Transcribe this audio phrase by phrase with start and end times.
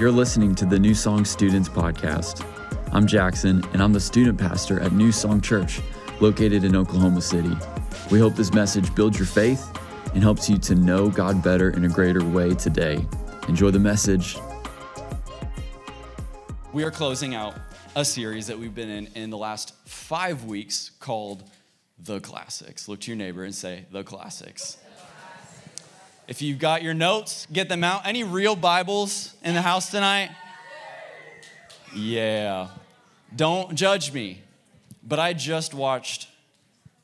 [0.00, 2.42] You're listening to the New Song Students Podcast.
[2.90, 5.82] I'm Jackson, and I'm the student pastor at New Song Church,
[6.20, 7.54] located in Oklahoma City.
[8.10, 9.62] We hope this message builds your faith
[10.14, 13.06] and helps you to know God better in a greater way today.
[13.46, 14.38] Enjoy the message.
[16.72, 17.56] We are closing out
[17.94, 21.44] a series that we've been in in the last five weeks called
[21.98, 22.88] The Classics.
[22.88, 24.78] Look to your neighbor and say, The Classics.
[26.30, 28.06] If you've got your notes, get them out.
[28.06, 30.30] Any real Bibles in the house tonight?
[31.92, 32.68] Yeah.
[33.34, 34.40] Don't judge me.
[35.02, 36.28] But I just watched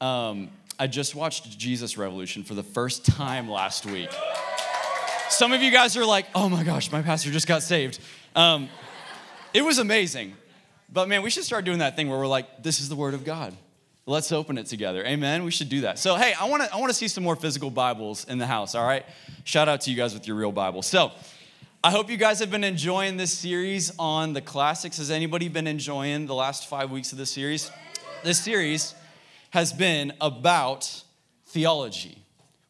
[0.01, 4.11] um, I just watched Jesus Revolution for the first time last week.
[5.29, 7.99] Some of you guys are like, oh my gosh, my pastor just got saved.
[8.37, 8.69] Um,
[9.53, 10.35] it was amazing.
[10.93, 13.15] But man, we should start doing that thing where we're like, this is the word
[13.15, 13.57] of God.
[14.09, 15.05] Let's open it together.
[15.05, 15.43] Amen.
[15.43, 15.99] We should do that.
[15.99, 18.47] So, hey, I want to I want to see some more physical Bibles in the
[18.47, 19.05] house, all right?
[19.43, 20.83] Shout out to you guys with your real Bible.
[20.83, 21.11] So,
[21.83, 24.99] I hope you guys have been enjoying this series on the classics.
[24.99, 27.69] Has anybody been enjoying the last 5 weeks of this series?
[28.23, 28.95] This series
[29.51, 31.03] has been about
[31.47, 32.17] theology.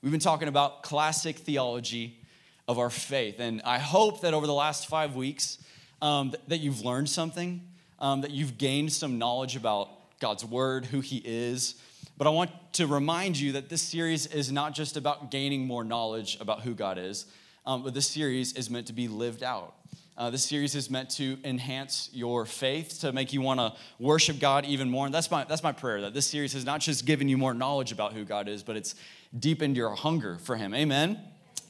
[0.00, 2.18] We've been talking about classic theology
[2.66, 3.40] of our faith.
[3.40, 5.58] And I hope that over the last 5 weeks
[6.00, 7.60] um, that you've learned something,
[7.98, 11.74] um, that you've gained some knowledge about God's word, who He is.
[12.18, 15.84] But I want to remind you that this series is not just about gaining more
[15.84, 17.26] knowledge about who God is,
[17.66, 19.74] um, but this series is meant to be lived out.
[20.18, 24.38] Uh, this series is meant to enhance your faith, to make you want to worship
[24.38, 25.04] God even more.
[25.04, 27.52] And that's my, that's my prayer that this series has not just given you more
[27.52, 28.94] knowledge about who God is, but it's
[29.38, 30.74] deepened your hunger for Him.
[30.74, 31.20] Amen.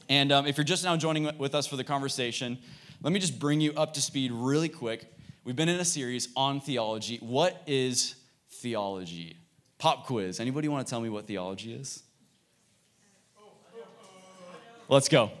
[0.07, 2.57] And um, if you're just now joining with us for the conversation,
[3.01, 5.11] let me just bring you up to speed really quick.
[5.43, 7.17] We've been in a series on theology.
[7.17, 8.15] What is
[8.57, 9.37] theology.
[9.77, 10.39] Pop quiz.
[10.39, 12.03] Anybody want to tell me what theology is?
[14.89, 15.31] Let's go.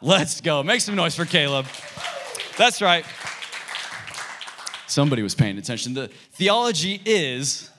[0.00, 0.62] Let's go.
[0.62, 1.66] Make some noise for Caleb.
[2.56, 3.04] That's right.
[4.86, 5.94] Somebody was paying attention.
[5.94, 7.70] The theology is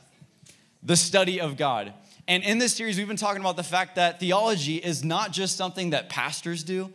[0.81, 1.93] the study of God.
[2.27, 5.57] And in this series, we've been talking about the fact that theology is not just
[5.57, 6.91] something that pastors do,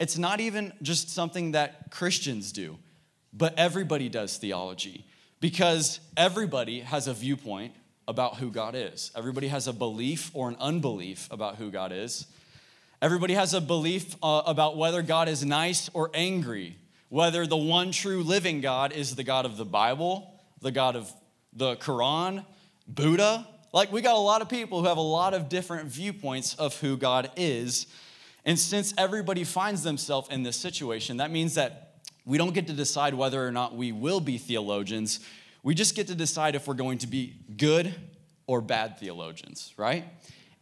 [0.00, 2.78] it's not even just something that Christians do,
[3.32, 5.06] but everybody does theology
[5.42, 7.74] because everybody has a viewpoint
[8.06, 9.10] about who God is.
[9.16, 12.28] Everybody has a belief or an unbelief about who God is.
[13.02, 16.76] Everybody has a belief uh, about whether God is nice or angry,
[17.08, 21.12] whether the one true living God is the God of the Bible, the God of
[21.52, 22.44] the Quran,
[22.86, 23.44] Buddha.
[23.72, 26.80] Like, we got a lot of people who have a lot of different viewpoints of
[26.80, 27.88] who God is.
[28.44, 31.91] And since everybody finds themselves in this situation, that means that
[32.24, 35.20] we don't get to decide whether or not we will be theologians.
[35.62, 37.94] We just get to decide if we're going to be good
[38.46, 40.04] or bad theologians, right?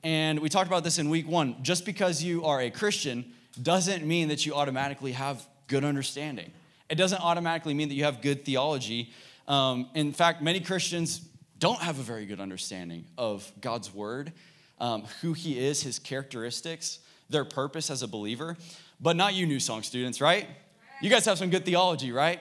[0.03, 1.63] And we talked about this in week one.
[1.63, 6.51] Just because you are a Christian doesn't mean that you automatically have good understanding.
[6.89, 9.13] It doesn't automatically mean that you have good theology.
[9.47, 11.21] Um, in fact, many Christians
[11.59, 14.33] don't have a very good understanding of God's word,
[14.79, 18.57] um, who He is, His characteristics, their purpose as a believer.
[19.01, 20.49] But not you, New Song students, right?
[21.03, 22.41] You guys have some good theology, right?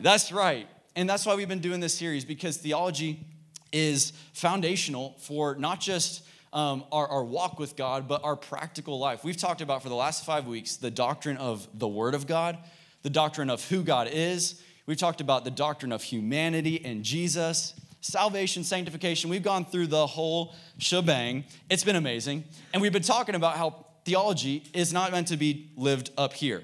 [0.00, 0.66] That's right.
[0.96, 3.26] And that's why we've been doing this series because theology
[3.72, 9.22] is foundational for not just um, our, our walk with God, but our practical life.
[9.22, 12.56] We've talked about for the last five weeks the doctrine of the Word of God,
[13.02, 14.62] the doctrine of who God is.
[14.86, 19.28] We've talked about the doctrine of humanity and Jesus, salvation, sanctification.
[19.28, 21.44] We've gone through the whole shebang.
[21.68, 22.44] It's been amazing.
[22.72, 26.62] And we've been talking about how theology is not meant to be lived up here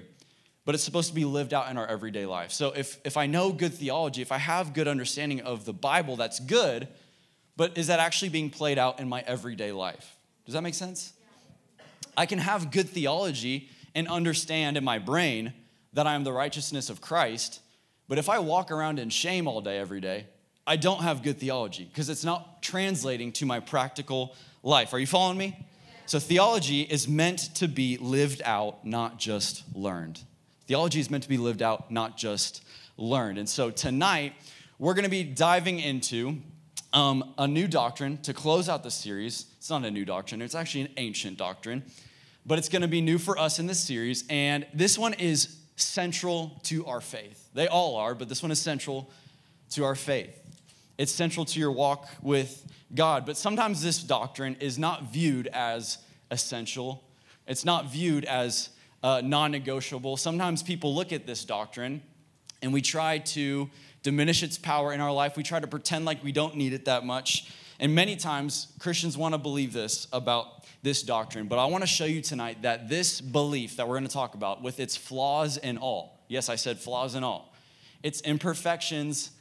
[0.66, 2.50] but it's supposed to be lived out in our everyday life.
[2.50, 6.16] So if, if I know good theology, if I have good understanding of the Bible,
[6.16, 6.88] that's good,
[7.56, 10.16] but is that actually being played out in my everyday life?
[10.44, 11.12] Does that make sense?
[12.16, 15.52] I can have good theology and understand in my brain
[15.92, 17.60] that I am the righteousness of Christ,
[18.08, 20.26] but if I walk around in shame all day, every day,
[20.66, 24.34] I don't have good theology because it's not translating to my practical
[24.64, 24.92] life.
[24.92, 25.56] Are you following me?
[26.06, 30.20] So, theology is meant to be lived out, not just learned.
[30.66, 32.64] Theology is meant to be lived out, not just
[32.96, 33.38] learned.
[33.38, 34.32] And so tonight,
[34.78, 36.38] we're going to be diving into
[36.92, 39.46] um, a new doctrine to close out the series.
[39.58, 41.84] It's not a new doctrine, it's actually an ancient doctrine,
[42.44, 44.24] but it's going to be new for us in this series.
[44.28, 47.48] And this one is central to our faith.
[47.54, 49.10] They all are, but this one is central
[49.70, 50.42] to our faith.
[50.98, 53.26] It's central to your walk with God.
[53.26, 55.98] But sometimes this doctrine is not viewed as
[56.30, 57.04] essential,
[57.46, 58.70] it's not viewed as
[59.02, 60.16] uh, non negotiable.
[60.16, 62.02] Sometimes people look at this doctrine
[62.62, 63.70] and we try to
[64.02, 65.36] diminish its power in our life.
[65.36, 67.52] We try to pretend like we don't need it that much.
[67.78, 71.86] And many times Christians want to believe this about this doctrine, but I want to
[71.88, 75.56] show you tonight that this belief that we're going to talk about, with its flaws
[75.56, 77.52] and all, yes, I said flaws and all,
[78.02, 79.32] its imperfections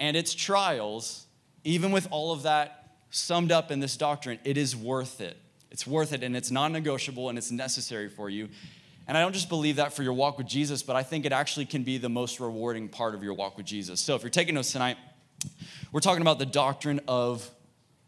[0.00, 1.26] and its trials,
[1.64, 5.36] even with all of that summed up in this doctrine, it is worth it.
[5.70, 8.48] It's worth it and it's non negotiable and it's necessary for you.
[9.08, 11.32] And I don't just believe that for your walk with Jesus, but I think it
[11.32, 14.00] actually can be the most rewarding part of your walk with Jesus.
[14.00, 14.98] So if you're taking notes tonight,
[15.92, 17.50] we're talking about the doctrine of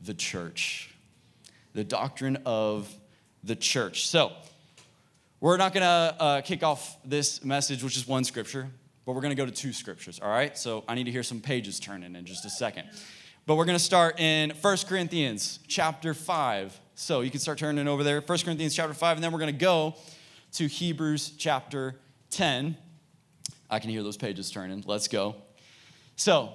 [0.02, 0.94] the church.
[1.73, 2.94] The doctrine of
[3.43, 4.08] the church.
[4.08, 4.32] So
[5.41, 8.69] we're not going to uh, kick off this message, which is one scripture,
[9.06, 10.56] but we're going to go to two scriptures, all right?
[10.58, 12.87] So I need to hear some pages turning in just a second.
[13.47, 16.79] But we're going to start in 1 Corinthians chapter 5.
[16.94, 19.55] So you can start turning over there, 1 Corinthians chapter 5, and then we're going
[19.55, 19.94] to go
[20.52, 21.97] to Hebrews chapter
[22.31, 22.76] 10.
[23.70, 24.82] I can hear those pages turning.
[24.87, 25.37] Let's go.
[26.17, 26.52] So,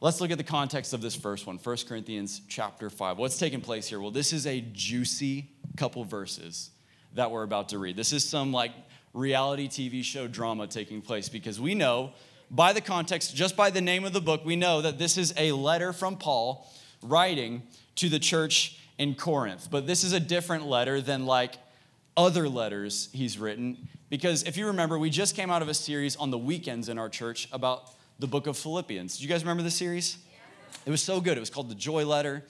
[0.00, 3.18] let's look at the context of this first one 1 Corinthians chapter 5.
[3.18, 4.00] What's taking place here?
[4.00, 6.70] Well, this is a juicy couple verses
[7.14, 7.96] that we're about to read.
[7.96, 8.72] This is some like
[9.12, 12.12] reality TV show drama taking place because we know
[12.50, 15.34] by the context, just by the name of the book, we know that this is
[15.36, 16.70] a letter from Paul
[17.02, 17.62] writing
[17.96, 19.68] to the church in Corinth.
[19.70, 21.56] But this is a different letter than like
[22.16, 23.88] other letters he's written.
[24.08, 26.98] Because if you remember, we just came out of a series on the weekends in
[26.98, 29.18] our church about the book of Philippians.
[29.18, 30.18] Do you guys remember the series?
[30.84, 31.36] It was so good.
[31.36, 32.44] It was called the Joy Letter.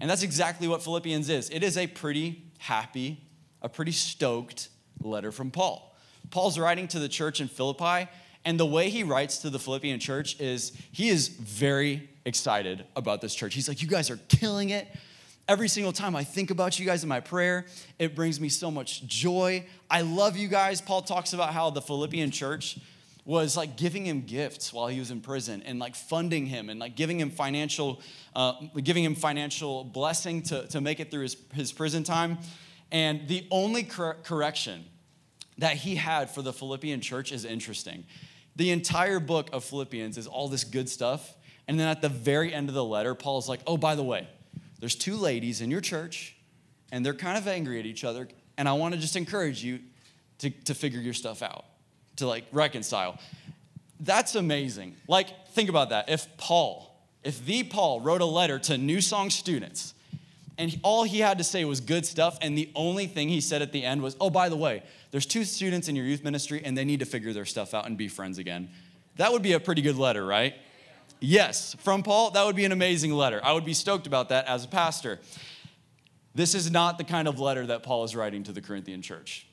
[0.00, 1.50] And that's exactly what Philippians is.
[1.50, 3.20] It is a pretty happy,
[3.62, 4.68] a pretty stoked
[5.02, 5.96] letter from Paul.
[6.30, 8.08] Paul's writing to the church in Philippi,
[8.44, 13.20] and the way he writes to the Philippian church is he is very excited about
[13.20, 13.54] this church.
[13.54, 14.88] He's like, You guys are killing it.
[15.46, 17.66] Every single time I think about you guys in my prayer,
[17.98, 19.66] it brings me so much joy.
[19.90, 20.80] I love you guys.
[20.80, 22.78] Paul talks about how the Philippian church
[23.24, 26.78] was like giving him gifts while he was in prison and like funding him and
[26.78, 28.00] like giving him financial
[28.36, 28.52] uh,
[28.82, 32.38] giving him financial blessing to, to make it through his, his prison time
[32.92, 34.84] and the only cor- correction
[35.56, 38.04] that he had for the philippian church is interesting
[38.56, 41.34] the entire book of philippians is all this good stuff
[41.66, 44.02] and then at the very end of the letter paul is like oh by the
[44.02, 44.28] way
[44.80, 46.36] there's two ladies in your church,
[46.92, 49.80] and they're kind of angry at each other, and I want to just encourage you
[50.38, 51.64] to, to figure your stuff out,
[52.16, 53.18] to like reconcile.
[54.00, 54.96] That's amazing.
[55.08, 56.08] Like, think about that.
[56.08, 59.94] If Paul, if the Paul wrote a letter to New Song students,
[60.58, 63.62] and all he had to say was good stuff, and the only thing he said
[63.62, 66.62] at the end was, oh, by the way, there's two students in your youth ministry,
[66.64, 68.68] and they need to figure their stuff out and be friends again.
[69.16, 70.54] That would be a pretty good letter, right?
[71.24, 73.40] Yes, from Paul, that would be an amazing letter.
[73.42, 75.18] I would be stoked about that as a pastor.
[76.34, 79.46] This is not the kind of letter that Paul is writing to the Corinthian church.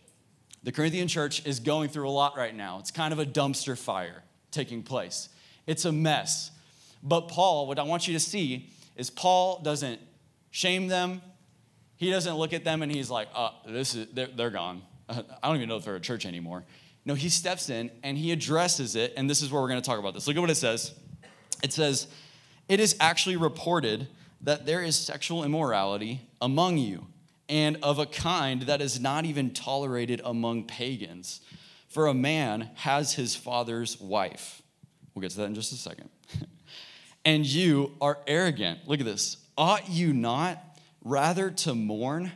[0.64, 2.80] The Corinthian church is going through a lot right now.
[2.80, 5.30] It's kind of a dumpster fire taking place,
[5.66, 6.52] it's a mess.
[7.02, 10.02] But Paul, what I want you to see is Paul doesn't
[10.52, 11.22] shame them.
[11.96, 14.82] He doesn't look at them and he's like, uh, this is, they're, they're gone.
[15.10, 16.66] I don't even know if they're a church anymore.
[17.06, 19.86] No, he steps in and he addresses it, and this is where we're going to
[19.86, 20.28] talk about this.
[20.28, 20.94] Look at what it says
[21.64, 22.08] it says,
[22.68, 24.08] It is actually reported
[24.42, 27.08] that there is sexual immorality among you,
[27.48, 31.42] and of a kind that is not even tolerated among pagans.
[31.88, 34.62] For a man has his father's wife.
[35.14, 36.10] We'll get to that in just a second.
[37.26, 38.88] and you are arrogant.
[38.88, 39.38] Look at this.
[39.58, 40.58] Ought you not
[41.04, 42.32] rather to mourn?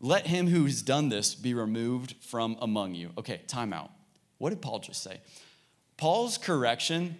[0.00, 3.10] Let him who has done this be removed from among you.
[3.18, 3.90] Okay, time out.
[4.38, 5.20] What did Paul just say?
[5.96, 7.18] Paul's correction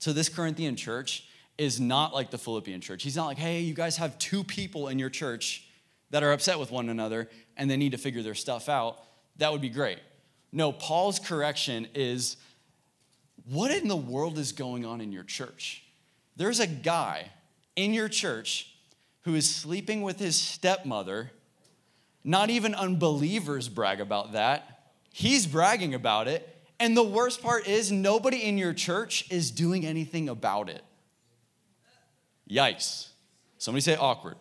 [0.00, 3.02] to this Corinthian church is not like the Philippian church.
[3.02, 5.66] He's not like, hey, you guys have two people in your church
[6.10, 9.02] that are upset with one another and they need to figure their stuff out.
[9.38, 9.98] That would be great.
[10.52, 12.36] No, Paul's correction is
[13.50, 15.82] what in the world is going on in your church?
[16.36, 17.30] There's a guy
[17.74, 18.72] in your church
[19.22, 21.30] who is sleeping with his stepmother.
[22.24, 24.92] Not even unbelievers brag about that.
[25.12, 26.55] He's bragging about it.
[26.78, 30.82] And the worst part is, nobody in your church is doing anything about it.
[32.50, 33.08] Yikes.
[33.58, 34.36] Somebody say awkward.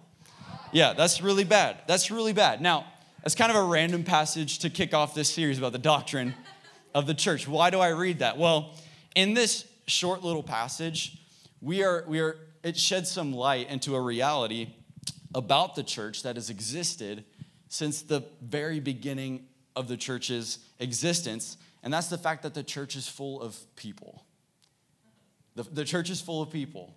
[0.72, 1.78] Yeah, that's really bad.
[1.88, 2.60] That's really bad.
[2.62, 2.86] Now,
[3.24, 6.36] that's kind of a random passage to kick off this series about the doctrine
[6.94, 7.48] of the church.
[7.48, 8.38] Why do I read that?
[8.38, 8.76] Well,
[9.16, 11.18] in this short little passage,
[11.62, 14.76] we are, we are, it sheds some light into a reality
[15.34, 17.24] about the church that has existed
[17.70, 22.96] since the very beginning of the church's existence and that's the fact that the church
[22.96, 24.26] is full of people.
[25.56, 26.94] The, the church is full of people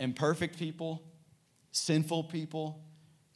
[0.00, 1.02] imperfect people,
[1.72, 2.80] sinful people,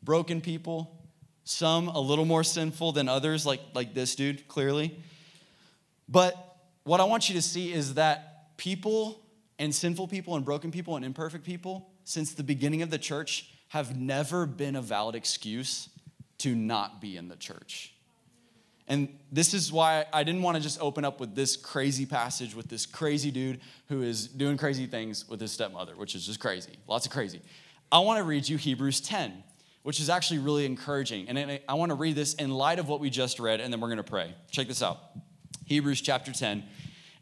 [0.01, 0.97] broken people,
[1.43, 4.97] some a little more sinful than others, like, like this dude, clearly.
[6.09, 6.37] But
[6.85, 9.21] what I want you to see is that people
[9.59, 13.51] and sinful people and broken people and imperfect people, since the beginning of the church,
[13.69, 15.89] have never been a valid excuse
[16.39, 17.92] to not be in the church.
[18.89, 22.55] And this is why I didn't want to just open up with this crazy passage
[22.55, 26.41] with this crazy dude who is doing crazy things with his stepmother, which is just
[26.41, 26.73] crazy.
[26.87, 27.41] Lots of crazy.
[27.91, 29.45] I want to read you Hebrews 10,
[29.83, 31.29] which is actually really encouraging.
[31.29, 33.81] And I want to read this in light of what we just read, and then
[33.81, 34.35] we're going to pray.
[34.51, 34.99] Check this out
[35.67, 36.65] Hebrews chapter 10.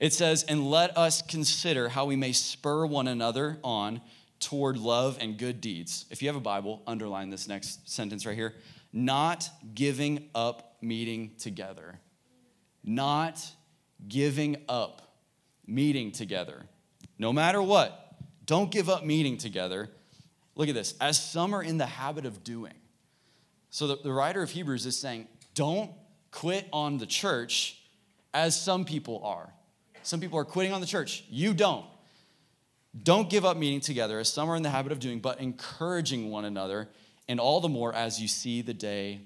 [0.00, 4.00] It says, And let us consider how we may spur one another on
[4.40, 6.06] toward love and good deeds.
[6.10, 8.54] If you have a Bible, underline this next sentence right here.
[8.92, 11.98] Not giving up meeting together.
[12.82, 13.44] Not
[14.08, 15.16] giving up
[15.66, 16.66] meeting together.
[17.18, 18.14] No matter what,
[18.46, 19.90] don't give up meeting together.
[20.56, 22.74] Look at this, as some are in the habit of doing.
[23.70, 25.90] So the, the writer of Hebrews is saying, don't
[26.30, 27.78] quit on the church
[28.34, 29.52] as some people are.
[30.02, 31.24] Some people are quitting on the church.
[31.28, 31.84] You don't.
[33.00, 36.30] Don't give up meeting together, as some are in the habit of doing, but encouraging
[36.30, 36.88] one another,
[37.28, 39.20] and all the more as you see the day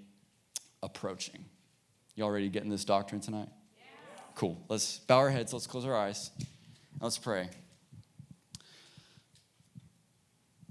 [0.85, 1.45] approaching.
[2.15, 3.49] You all ready this doctrine tonight?
[3.77, 3.85] Yeah.
[4.35, 4.63] Cool.
[4.69, 6.31] Let's bow our heads, let's close our eyes,
[7.01, 7.49] let's pray.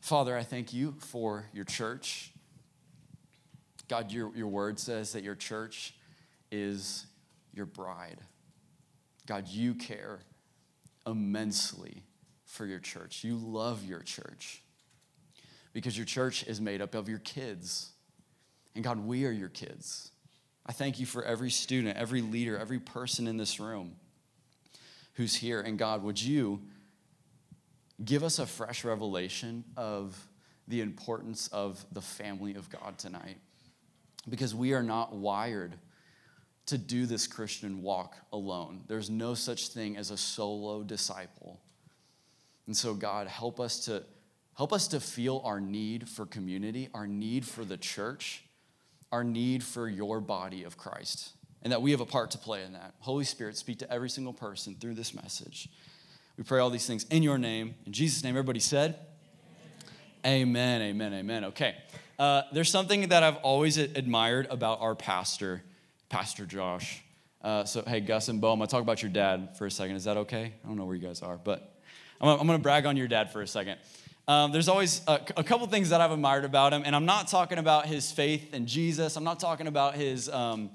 [0.02, 2.32] Father, I thank you for your church.
[3.88, 5.94] God, your, your word says that your church
[6.52, 7.06] is
[7.54, 8.20] your bride.
[9.26, 10.20] God, you care
[11.08, 12.04] immensely
[12.46, 13.24] for your church.
[13.24, 14.62] You love your church
[15.72, 17.93] because your church is made up of your kids.
[18.76, 20.12] And God, we are your kids.
[20.66, 23.96] I thank you for every student, every leader, every person in this room
[25.14, 25.62] who's here.
[25.62, 26.62] And God, would you
[28.04, 30.18] give us a fresh revelation of
[30.68, 33.38] the importance of the family of God tonight?
[34.30, 35.76] Because we are not wired
[36.68, 38.82] to do this Christian walk alone.
[38.88, 41.60] There's no such thing as a solo disciple.
[42.68, 44.04] And so God, help us to
[44.56, 48.44] help us to feel our need for community, our need for the church,
[49.14, 52.64] our need for your body of Christ, and that we have a part to play
[52.64, 52.96] in that.
[53.00, 55.70] Holy Spirit, speak to every single person through this message.
[56.36, 57.76] We pray all these things in your name.
[57.86, 58.98] In Jesus' name, everybody said,
[60.26, 61.14] Amen, amen, amen.
[61.14, 61.46] amen.
[61.46, 61.76] Okay.
[62.18, 65.62] Uh, there's something that I've always admired about our pastor
[66.10, 67.04] Pastor Josh.
[67.42, 69.72] Uh, so, hey, Gus and Bo, I'm going to talk about your dad for a
[69.72, 69.96] second.
[69.96, 70.54] Is that okay?
[70.64, 71.76] I don't know where you guys are, but
[72.22, 73.80] I'm, I'm going to brag on your dad for a second.
[74.28, 77.28] Um, there's always a, a, couple things that I've admired about him, and I'm not
[77.28, 79.18] talking about his faith in Jesus.
[79.18, 80.70] I'm not talking about his, um,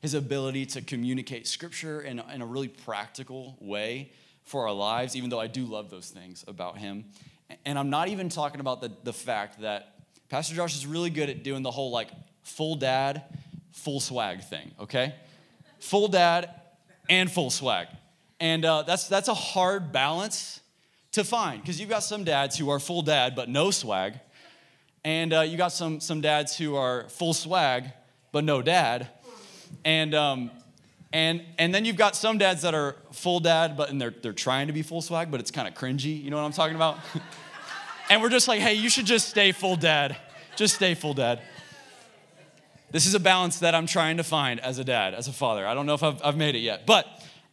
[0.00, 4.10] his ability to communicate scripture in, in a really practical way
[4.44, 7.04] for our lives, even though I do love those things about him.
[7.66, 9.96] And I'm not even talking about the, the fact that
[10.30, 12.08] Pastor Josh is really good at doing the whole like
[12.42, 13.22] full dad
[13.72, 15.14] full swag thing, okay?
[15.80, 16.48] Full dad
[17.10, 17.88] and full swag.
[18.40, 20.60] And uh, that's, that's a hard balance
[21.14, 24.14] to find because you've got some dads who are full dad but no swag.
[25.04, 27.84] And uh, you got some, some dads who are full swag
[28.32, 29.08] but no dad.
[29.84, 30.50] And, um,
[31.12, 34.32] and, and then you've got some dads that are full dad but and they're, they're
[34.32, 36.20] trying to be full swag but it's kind of cringy.
[36.20, 36.98] You know what I'm talking about?
[38.10, 40.16] and we're just like, hey, you should just stay full dad.
[40.56, 41.40] Just stay full dad.
[42.90, 45.64] This is a balance that I'm trying to find as a dad, as a father.
[45.64, 47.06] I don't know if I've, I've made it yet, but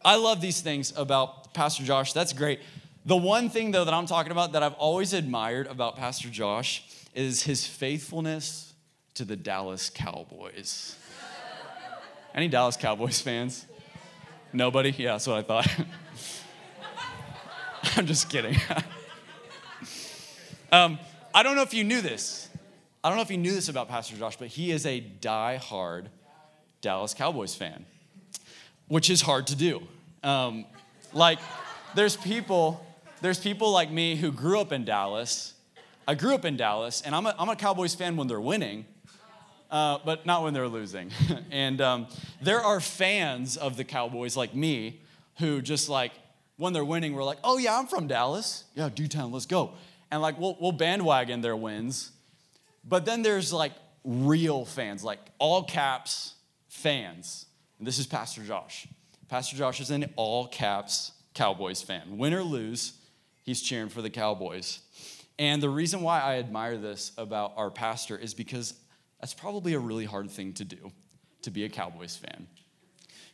[0.04, 2.12] I love these things about Pastor Josh.
[2.12, 2.60] That's great.
[3.04, 6.84] The one thing, though, that I'm talking about that I've always admired about Pastor Josh
[7.14, 8.74] is his faithfulness
[9.14, 10.96] to the Dallas Cowboys.
[12.34, 13.66] Any Dallas Cowboys fans?
[14.52, 14.94] Nobody?
[14.96, 15.68] Yeah, that's what I thought.
[17.96, 18.56] I'm just kidding.
[20.72, 20.98] um,
[21.34, 22.48] I don't know if you knew this.
[23.02, 26.08] I don't know if you knew this about Pastor Josh, but he is a die-hard
[26.80, 27.84] Dallas Cowboys fan,
[28.86, 29.82] which is hard to do.
[30.22, 30.66] Um,
[31.12, 31.40] like,
[31.96, 32.86] there's people,
[33.22, 35.54] there's people like me who grew up in Dallas.
[36.06, 38.84] I grew up in Dallas, and I'm a, I'm a Cowboys fan when they're winning,
[39.70, 41.10] uh, but not when they're losing.
[41.50, 42.06] and um,
[42.40, 45.00] there are fans of the Cowboys like me
[45.38, 46.12] who just like,
[46.56, 48.64] when they're winning, we're like, oh yeah, I'm from Dallas.
[48.74, 49.72] Yeah, D-Town, let's go.
[50.10, 52.12] And like, we'll, we'll bandwagon their wins
[52.84, 53.72] but then there's like
[54.04, 56.34] real fans, like all caps
[56.68, 57.46] fans.
[57.78, 58.88] And this is Pastor Josh.
[59.28, 62.18] Pastor Josh is an all caps Cowboys fan.
[62.18, 62.94] Win or lose,
[63.42, 64.80] he's cheering for the Cowboys.
[65.38, 68.74] And the reason why I admire this about our pastor is because
[69.20, 70.92] that's probably a really hard thing to do,
[71.42, 72.46] to be a Cowboys fan.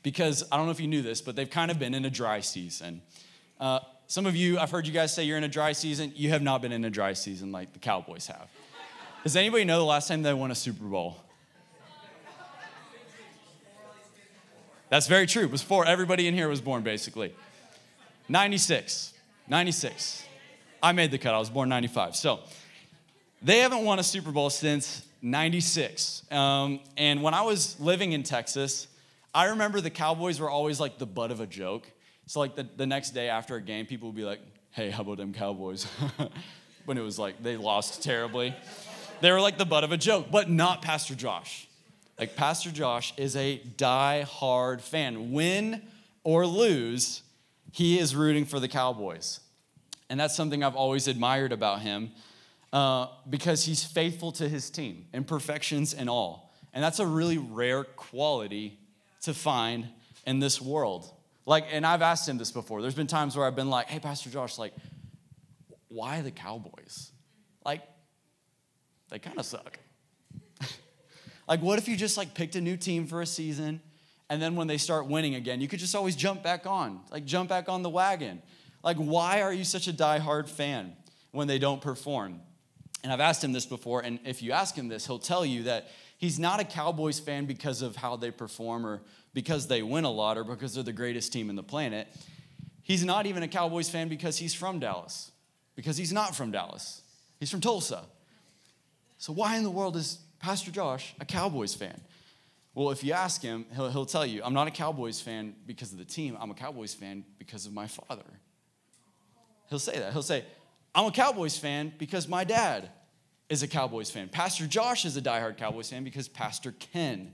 [0.02, 2.10] Because I don't know if you knew this, but they've kind of been in a
[2.10, 3.02] dry season.
[3.58, 6.12] Uh, some of you, I've heard you guys say you're in a dry season.
[6.14, 8.48] You have not been in a dry season like the Cowboys have.
[9.22, 11.16] Does anybody know the last time they won a Super Bowl?
[14.88, 15.42] That's very true.
[15.42, 15.84] It was four.
[15.84, 17.34] Everybody in here was born basically.
[18.28, 19.12] 96.
[19.48, 20.24] 96.
[20.82, 21.34] I made the cut.
[21.34, 22.16] I was born 95.
[22.16, 22.40] So
[23.42, 26.30] They haven't won a Super Bowl since 96.
[26.30, 28.88] Um, and when I was living in Texas,
[29.34, 31.90] I remember the Cowboys were always like the butt of a joke.
[32.26, 34.40] So, like the, the next day after a game, people would be like,
[34.72, 35.86] hey, how about them Cowboys?
[36.84, 38.54] when it was like they lost terribly.
[39.20, 41.68] They were like the butt of a joke, but not Pastor Josh.
[42.18, 45.32] Like, Pastor Josh is a die-hard fan.
[45.32, 45.82] Win
[46.24, 47.22] or lose,
[47.72, 49.40] he is rooting for the Cowboys.
[50.10, 52.12] And that's something I've always admired about him
[52.72, 56.52] uh, because he's faithful to his team, imperfections and all.
[56.72, 58.78] And that's a really rare quality
[59.22, 59.88] to find
[60.26, 61.12] in this world.
[61.46, 62.82] Like, and I've asked him this before.
[62.82, 64.74] There's been times where I've been like, hey, Pastor Josh, like,
[65.88, 67.10] why the Cowboys?
[67.64, 67.82] Like,
[69.08, 69.78] they kind of suck.
[71.48, 73.80] like, what if you just like picked a new team for a season
[74.30, 77.24] and then when they start winning again, you could just always jump back on, like
[77.24, 78.42] jump back on the wagon.
[78.82, 80.94] Like, why are you such a die-hard fan
[81.32, 82.40] when they don't perform?
[83.02, 85.64] And I've asked him this before, and if you ask him this, he'll tell you
[85.64, 89.00] that he's not a Cowboys fan because of how they perform or
[89.34, 92.08] because they win a lot or because they're the greatest team in the planet.
[92.82, 95.30] He's not even a Cowboys fan because he's from Dallas,
[95.76, 97.02] because he's not from Dallas.
[97.38, 98.04] He's from Tulsa.
[99.18, 102.00] So, why in the world is Pastor Josh a Cowboys fan?
[102.78, 105.90] Well, if you ask him, he'll, he'll tell you, I'm not a Cowboys fan because
[105.90, 106.38] of the team.
[106.38, 108.22] I'm a Cowboys fan because of my father.
[109.68, 110.12] He'll say that.
[110.12, 110.44] He'll say,
[110.94, 112.88] I'm a Cowboys fan because my dad
[113.48, 114.28] is a Cowboys fan.
[114.28, 117.32] Pastor Josh is a diehard Cowboys fan because Pastor Ken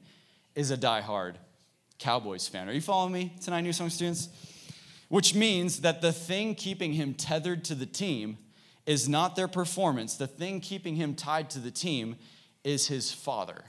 [0.55, 1.35] is a diehard
[1.99, 2.67] Cowboys fan.
[2.67, 4.31] Are you following me tonight, New Song students?
[5.11, 8.39] Which means that the thing keeping him tethered to the team
[8.87, 10.17] is not their performance.
[10.17, 12.17] The thing keeping him tied to the team
[12.65, 13.65] is his father.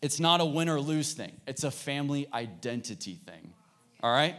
[0.00, 3.52] It's not a win or lose thing, it's a family identity thing.
[4.02, 4.36] All right?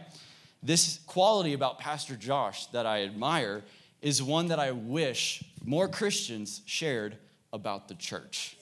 [0.62, 3.62] This quality about Pastor Josh that I admire
[4.02, 7.16] is one that I wish more Christians shared
[7.52, 8.56] about the church.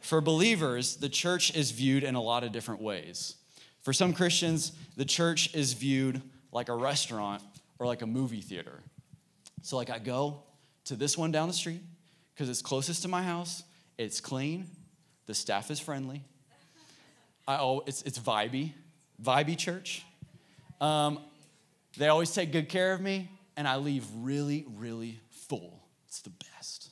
[0.00, 3.36] For believers, the church is viewed in a lot of different ways.
[3.82, 6.20] For some Christians, the church is viewed
[6.50, 7.42] like a restaurant
[7.78, 8.80] or like a movie theater.
[9.62, 10.42] So, like, I go
[10.86, 11.82] to this one down the street
[12.34, 13.62] because it's closest to my house,
[13.96, 14.68] it's clean,
[15.26, 16.24] the staff is friendly.
[17.46, 18.72] I, oh, it's, it's vibey,
[19.22, 20.04] vibey church.
[20.80, 21.18] Um,
[21.96, 25.80] they always take good care of me, and I leave really, really full.
[26.08, 26.90] It's the best.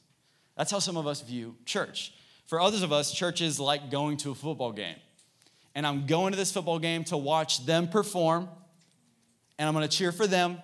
[0.56, 2.12] That's how some of us view church.
[2.46, 4.96] For others of us, church is like going to a football game.
[5.74, 8.48] And I'm going to this football game to watch them perform,
[9.58, 10.60] and I'm gonna cheer for them,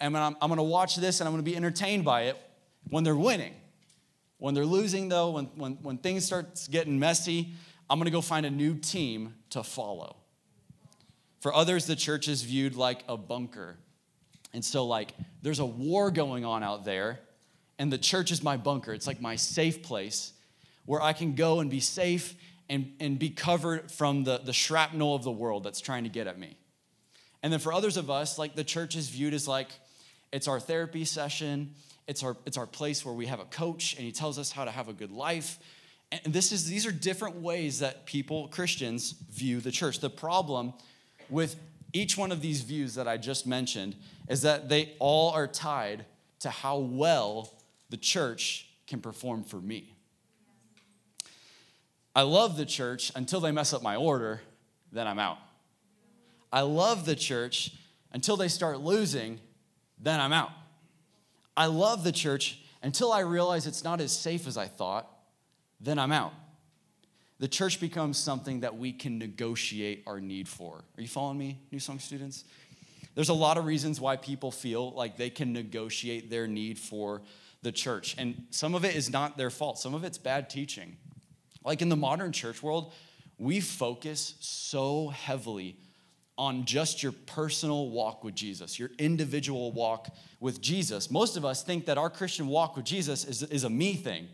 [0.00, 2.36] and I'm, I'm gonna watch this, and I'm gonna be entertained by it
[2.90, 3.54] when they're winning.
[4.44, 7.54] When they're losing, though, when, when, when things start getting messy,
[7.88, 10.16] I'm gonna go find a new team to follow.
[11.40, 13.78] For others, the church is viewed like a bunker.
[14.52, 17.20] And so, like, there's a war going on out there,
[17.78, 18.92] and the church is my bunker.
[18.92, 20.34] It's like my safe place
[20.84, 22.34] where I can go and be safe
[22.68, 26.26] and, and be covered from the, the shrapnel of the world that's trying to get
[26.26, 26.58] at me.
[27.42, 29.70] And then for others of us, like, the church is viewed as like
[30.34, 34.04] it's our therapy session, it's our, it's our place where we have a coach and
[34.04, 35.58] he tells us how to have a good life.
[36.12, 40.00] And this is, these are different ways that people, Christians, view the church.
[40.00, 40.74] The problem
[41.30, 41.56] with
[41.92, 43.96] each one of these views that I just mentioned
[44.28, 46.04] is that they all are tied
[46.40, 47.52] to how well
[47.90, 49.94] the church can perform for me.
[52.14, 54.40] I love the church until they mess up my order,
[54.92, 55.38] then I'm out.
[56.52, 57.72] I love the church
[58.12, 59.40] until they start losing,
[59.98, 60.50] then I'm out.
[61.56, 65.10] I love the church until I realize it's not as safe as I thought,
[65.80, 66.32] then I'm out.
[67.38, 70.84] The church becomes something that we can negotiate our need for.
[70.96, 72.44] Are you following me, New Song students?
[73.14, 77.22] There's a lot of reasons why people feel like they can negotiate their need for
[77.62, 78.14] the church.
[78.18, 80.96] And some of it is not their fault, some of it's bad teaching.
[81.64, 82.92] Like in the modern church world,
[83.38, 85.76] we focus so heavily
[86.36, 91.10] on just your personal walk with Jesus, your individual walk with Jesus.
[91.10, 94.28] Most of us think that our Christian walk with Jesus is, is a me thing,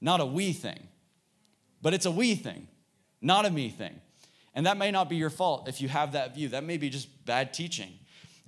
[0.00, 0.88] not a we thing.
[1.82, 2.68] But it's a we thing,
[3.20, 4.00] not a me thing.
[4.54, 6.48] And that may not be your fault if you have that view.
[6.48, 7.90] That may be just bad teaching.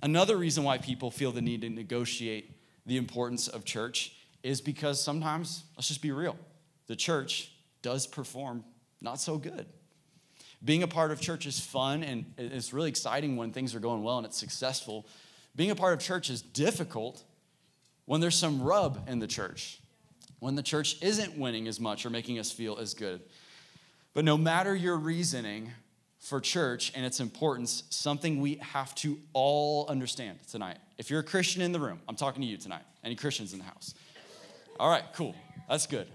[0.01, 4.13] Another reason why people feel the need to negotiate the importance of church
[4.43, 6.37] is because sometimes, let's just be real,
[6.87, 8.63] the church does perform
[9.01, 9.65] not so good.
[10.65, 14.03] Being a part of church is fun and it's really exciting when things are going
[14.03, 15.05] well and it's successful.
[15.55, 17.23] Being a part of church is difficult
[18.05, 19.79] when there's some rub in the church,
[20.39, 23.21] when the church isn't winning as much or making us feel as good.
[24.15, 25.71] But no matter your reasoning
[26.19, 30.77] for church and its importance, something we have to all understand tonight.
[30.97, 32.81] If you're a Christian in the room, I'm talking to you tonight.
[33.03, 33.93] Any Christians in the house?
[34.79, 35.35] All right, cool.
[35.69, 36.07] That's good.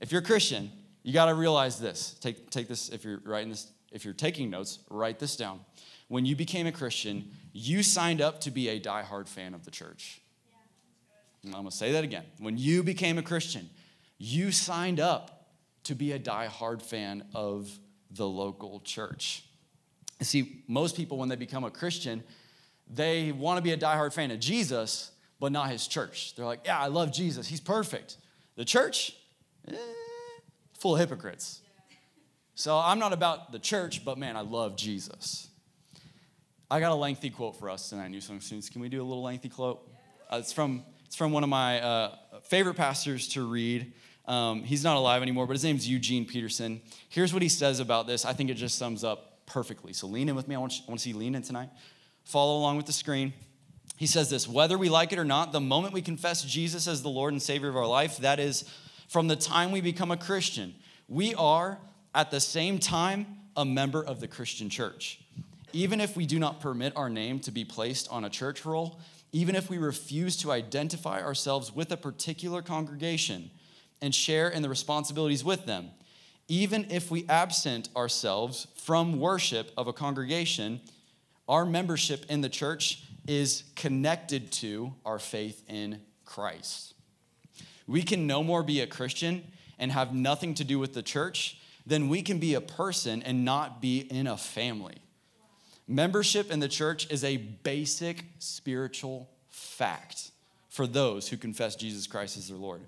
[0.00, 0.70] If you're a Christian,
[1.02, 2.14] you got to realize this.
[2.20, 5.60] Take, take this, if you're writing this, if you're taking notes, write this down.
[6.08, 9.70] When you became a Christian, you signed up to be a diehard fan of the
[9.70, 10.20] church.
[11.44, 12.24] I'm going to say that again.
[12.38, 13.70] When you became a Christian,
[14.18, 15.48] you signed up
[15.84, 17.70] to be a diehard fan of
[18.10, 19.44] the local church.
[20.20, 22.22] See, most people, when they become a Christian,
[22.92, 26.34] they want to be a diehard fan of Jesus, but not his church.
[26.34, 27.46] They're like, yeah, I love Jesus.
[27.46, 28.18] He's perfect.
[28.56, 29.16] The church,
[29.66, 29.74] eh,
[30.80, 31.60] full of hypocrites.
[32.54, 35.48] So I'm not about the church, but man, I love Jesus.
[36.70, 38.70] I got a lengthy quote for us tonight, New Song students.
[38.70, 39.86] Can we do a little lengthy quote?
[40.30, 42.14] Uh, it's from it's from one of my uh,
[42.44, 43.92] favorite pastors to read.
[44.26, 46.80] Um, he's not alive anymore, but his name's Eugene Peterson.
[47.08, 48.24] Here's what he says about this.
[48.24, 49.92] I think it just sums up perfectly.
[49.92, 50.54] So lean in with me.
[50.54, 51.68] I want, you, I want to see you lean in tonight.
[52.24, 53.32] Follow along with the screen.
[53.96, 57.02] He says this whether we like it or not, the moment we confess Jesus as
[57.02, 58.64] the Lord and Savior of our life, that is
[59.10, 60.72] from the time we become a Christian,
[61.08, 61.78] we are
[62.14, 65.20] at the same time a member of the Christian church.
[65.72, 69.00] Even if we do not permit our name to be placed on a church roll,
[69.32, 73.50] even if we refuse to identify ourselves with a particular congregation
[74.00, 75.90] and share in the responsibilities with them,
[76.46, 80.80] even if we absent ourselves from worship of a congregation,
[81.48, 86.94] our membership in the church is connected to our faith in Christ.
[87.90, 89.42] We can no more be a Christian
[89.76, 93.44] and have nothing to do with the church than we can be a person and
[93.44, 94.98] not be in a family.
[95.88, 100.30] Membership in the church is a basic spiritual fact
[100.68, 102.82] for those who confess Jesus Christ as their Lord.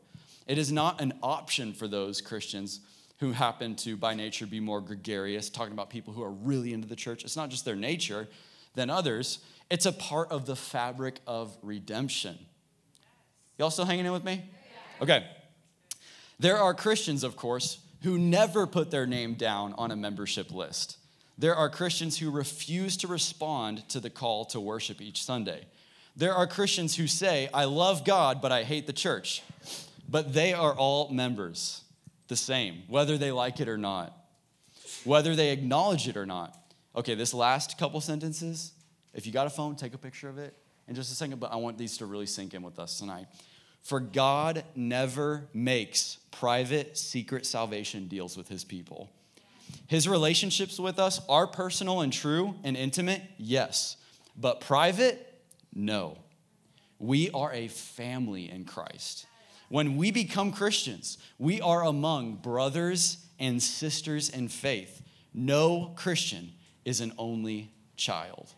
[0.46, 2.78] It is not an option for those Christians
[3.18, 6.86] who happen to, by nature, be more gregarious, talking about people who are really into
[6.86, 7.24] the church.
[7.24, 8.28] It's not just their nature
[8.76, 12.38] than others, it's a part of the fabric of redemption.
[13.58, 14.44] Y'all still hanging in with me?
[15.02, 15.26] Okay.
[16.38, 20.96] There are Christians, of course, who never put their name down on a membership list.
[21.36, 25.66] There are Christians who refuse to respond to the call to worship each Sunday.
[26.14, 29.42] There are Christians who say, I love God, but I hate the church.
[30.08, 31.82] But they are all members,
[32.28, 34.16] the same, whether they like it or not,
[35.04, 36.56] whether they acknowledge it or not.
[36.94, 38.72] Okay, this last couple sentences,
[39.14, 40.54] if you got a phone, take a picture of it
[40.86, 43.26] in just a second, but I want these to really sink in with us tonight.
[43.82, 49.10] For God never makes private, secret salvation deals with his people.
[49.86, 53.96] His relationships with us are personal and true and intimate, yes,
[54.36, 55.42] but private,
[55.74, 56.18] no.
[56.98, 59.26] We are a family in Christ.
[59.68, 65.02] When we become Christians, we are among brothers and sisters in faith.
[65.34, 66.52] No Christian
[66.84, 68.52] is an only child.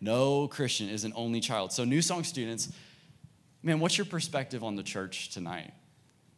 [0.00, 1.72] No Christian is an only child.
[1.72, 2.72] So, New Song students,
[3.64, 5.72] man, what's your perspective on the church tonight?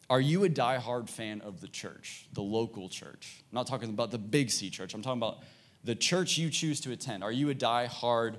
[0.09, 3.43] Are you a die-hard fan of the church, the local church?
[3.51, 4.95] I'm not talking about the big C church.
[4.95, 5.39] I'm talking about
[5.83, 7.25] the church you choose to attend.
[7.25, 8.39] Are you a die-hard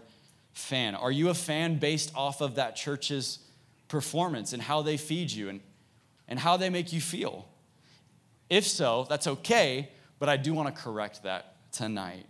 [0.53, 0.95] fan?
[0.95, 3.39] Are you a fan based off of that church's
[3.89, 5.59] performance and how they feed you and,
[6.29, 7.49] and how they make you feel?
[8.49, 12.25] If so, that's okay, but I do want to correct that tonight.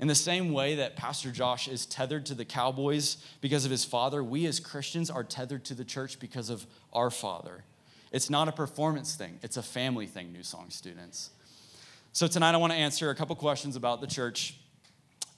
[0.00, 3.84] In the same way that Pastor Josh is tethered to the Cowboys because of his
[3.84, 7.64] father, we as Christians are tethered to the church because of our father.
[8.12, 11.30] It's not a performance thing, it's a family thing, New Song students.
[12.12, 14.54] So tonight I want to answer a couple questions about the church.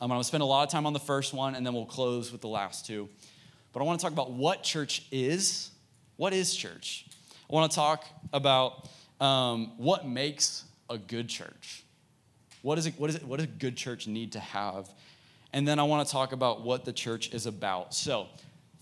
[0.00, 1.84] I'm going to spend a lot of time on the first one and then we'll
[1.86, 3.08] close with the last two.
[3.72, 5.70] But I want to talk about what church is.
[6.16, 7.06] What is church?
[7.50, 8.88] I want to talk about
[9.20, 11.84] um, what makes a good church.
[12.62, 14.88] What, is it, what, is it, what does a good church need to have?
[15.52, 17.94] And then I want to talk about what the church is about.
[17.94, 18.28] So,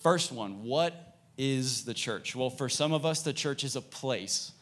[0.01, 2.35] first one, what is the church?
[2.35, 4.53] Well, for some of us, the church is a place.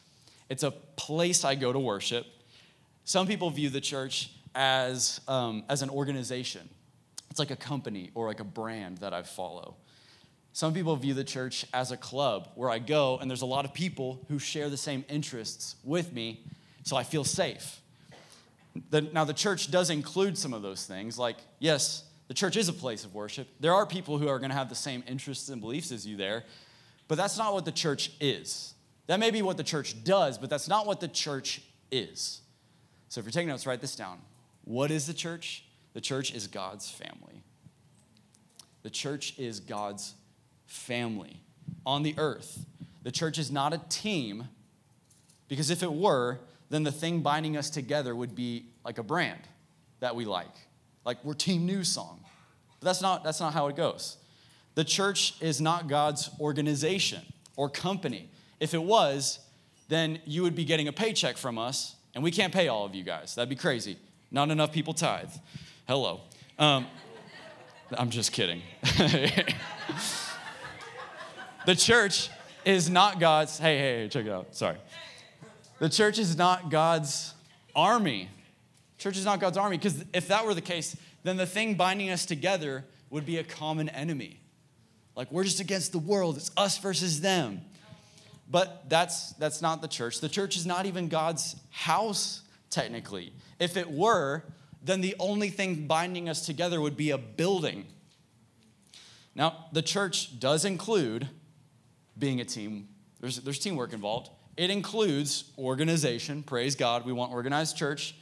[0.49, 2.25] It's a place I go to worship.
[3.03, 6.69] Some people view the church as, um, as an organization.
[7.29, 9.75] It's like a company or like a brand that I follow.
[10.53, 13.65] Some people view the church as a club where I go and there's a lot
[13.65, 16.43] of people who share the same interests with me,
[16.83, 17.79] so I feel safe.
[18.89, 21.17] The, now, the church does include some of those things.
[21.17, 23.47] Like, yes, the church is a place of worship.
[23.59, 26.17] There are people who are going to have the same interests and beliefs as you
[26.17, 26.43] there,
[27.07, 28.73] but that's not what the church is.
[29.07, 31.61] That may be what the church does, but that's not what the church
[31.91, 32.41] is.
[33.09, 34.19] So if you're taking notes, write this down.
[34.65, 35.63] What is the church?
[35.93, 37.43] The church is God's family.
[38.83, 40.13] The church is God's
[40.65, 41.41] family
[41.85, 42.65] on the earth.
[43.03, 44.49] The church is not a team,
[45.47, 49.41] because if it were, then the thing binding us together would be like a brand
[49.99, 50.53] that we like.
[51.05, 52.19] Like we're Team New Song.
[52.79, 54.17] But that's not, that's not how it goes.
[54.75, 57.21] The church is not God's organization
[57.55, 58.29] or company.
[58.59, 59.39] If it was,
[59.87, 62.93] then you would be getting a paycheck from us, and we can't pay all of
[62.93, 63.35] you guys.
[63.35, 63.97] That'd be crazy.
[64.29, 65.31] Not enough people tithe.
[65.87, 66.21] Hello.
[66.59, 66.85] Um,
[67.97, 68.61] I'm just kidding.
[71.65, 72.29] the church
[72.65, 74.53] is not God's, hey, hey, hey, check it out.
[74.55, 74.75] Sorry.
[75.79, 77.33] The church is not God's
[77.75, 78.29] army.
[78.97, 82.09] Church is not God's army, because if that were the case, then the thing binding
[82.09, 84.39] us together would be a common enemy.
[85.15, 87.61] Like we're just against the world, it's us versus them.
[88.49, 90.21] But that's that's not the church.
[90.21, 93.33] The church is not even God's house technically.
[93.59, 94.43] If it were,
[94.83, 97.85] then the only thing binding us together would be a building.
[99.35, 101.27] Now, the church does include
[102.17, 102.87] being a team.
[103.19, 104.29] There's, there's teamwork involved.
[104.57, 106.41] It includes organization.
[106.41, 108.15] Praise God, we want organized church.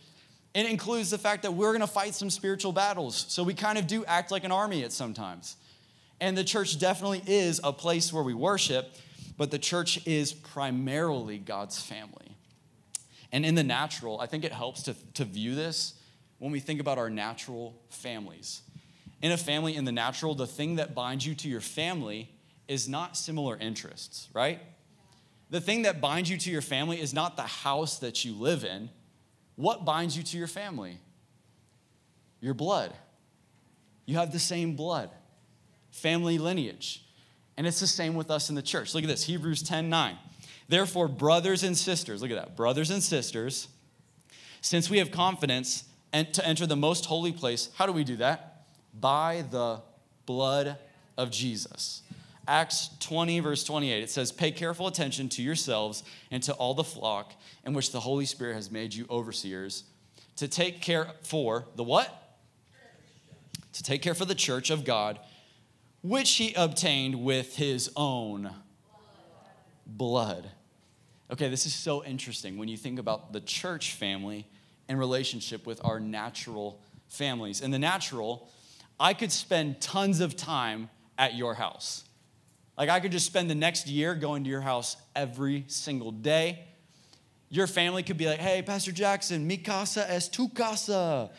[0.53, 3.25] It includes the fact that we're going to fight some spiritual battles.
[3.29, 5.55] So we kind of do act like an army at sometimes.
[6.19, 8.95] And the church definitely is a place where we worship,
[9.37, 12.37] but the church is primarily God's family.
[13.31, 15.93] And in the natural, I think it helps to, to view this
[16.39, 18.61] when we think about our natural families.
[19.21, 22.29] In a family, in the natural, the thing that binds you to your family
[22.67, 24.61] is not similar interests, right?
[25.49, 28.63] The thing that binds you to your family is not the house that you live
[28.63, 28.89] in.
[29.55, 30.99] What binds you to your family?
[32.41, 32.93] Your blood.
[34.05, 35.09] You have the same blood,
[35.91, 37.03] family lineage.
[37.57, 38.93] And it's the same with us in the church.
[38.93, 40.17] Look at this Hebrews 10 9.
[40.67, 43.67] Therefore, brothers and sisters, look at that, brothers and sisters,
[44.61, 48.65] since we have confidence to enter the most holy place, how do we do that?
[48.99, 49.81] By the
[50.25, 50.77] blood
[51.17, 52.01] of Jesus.
[52.47, 56.83] Acts 20, verse 28, it says, Pay careful attention to yourselves and to all the
[56.83, 57.33] flock
[57.65, 59.83] in which the Holy Spirit has made you overseers
[60.35, 62.37] to take care for the what?
[63.73, 65.19] To take care for the church of God,
[66.01, 68.51] which he obtained with his own
[69.85, 70.49] blood.
[71.31, 74.47] Okay, this is so interesting when you think about the church family
[74.87, 77.61] in relationship with our natural families.
[77.61, 78.49] In the natural,
[78.99, 82.04] I could spend tons of time at your house.
[82.77, 86.59] Like I could just spend the next year going to your house every single day.
[87.49, 91.29] Your family could be like, hey, Pastor Jackson, mi casa es tu casa.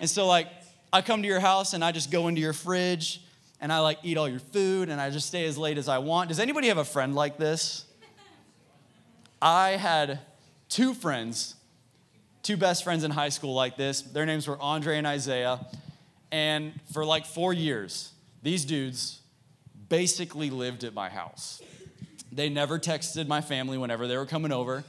[0.00, 0.48] And so, like,
[0.92, 3.22] I come to your house and I just go into your fridge
[3.60, 5.98] and I like eat all your food and I just stay as late as I
[5.98, 6.28] want.
[6.28, 7.84] Does anybody have a friend like this?
[9.40, 10.20] I had
[10.68, 11.54] two friends,
[12.42, 14.02] two best friends in high school like this.
[14.02, 15.64] Their names were Andre and Isaiah.
[16.30, 19.21] And for like four years, these dudes
[19.92, 21.60] basically lived at my house.
[22.32, 24.84] They never texted my family whenever they were coming over.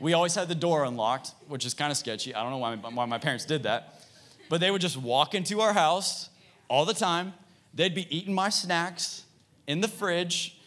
[0.00, 2.34] We always had the door unlocked, which is kind of sketchy.
[2.34, 4.02] I don't know why, why my parents did that.
[4.48, 6.28] But they would just walk into our house
[6.66, 7.34] all the time.
[7.72, 9.22] They'd be eating my snacks
[9.68, 10.58] in the fridge.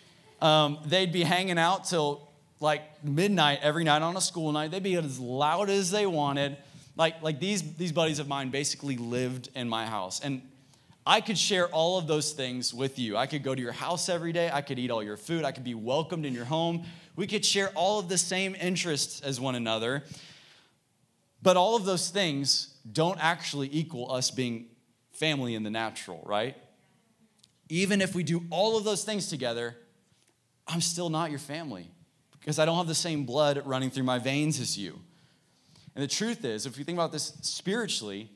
[0.42, 2.30] Um, they'd be hanging out till
[2.62, 4.72] like midnight every night on a school night.
[4.72, 6.56] They'd be as loud as they wanted.
[6.96, 10.22] Like, like these, these buddies of mine basically lived in my house.
[10.22, 10.44] And
[11.06, 13.16] I could share all of those things with you.
[13.16, 14.50] I could go to your house every day.
[14.52, 15.44] I could eat all your food.
[15.44, 16.84] I could be welcomed in your home.
[17.16, 20.04] We could share all of the same interests as one another.
[21.44, 24.66] But all of those things don't actually equal us being
[25.12, 26.56] family in the natural, right?
[27.70, 29.78] Even if we do all of those things together,
[30.68, 31.90] I'm still not your family
[32.40, 35.00] because I don't have the same blood running through my veins as you.
[35.96, 38.30] And the truth is, if you think about this spiritually,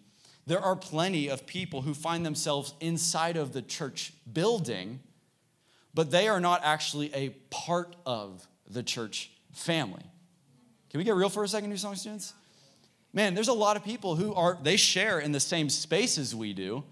[0.49, 4.99] there are plenty of people who find themselves inside of the church building,
[5.93, 10.01] but they are not actually a part of the church family.
[10.89, 12.33] Can we get real for a second, New Song students?
[13.13, 16.33] Man, there's a lot of people who are, they share in the same space as
[16.33, 16.83] we do.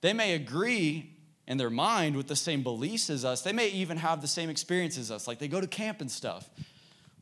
[0.00, 1.12] They may agree
[1.46, 3.42] in their mind with the same beliefs as us.
[3.42, 6.10] They may even have the same experiences as us, like they go to camp and
[6.10, 6.48] stuff.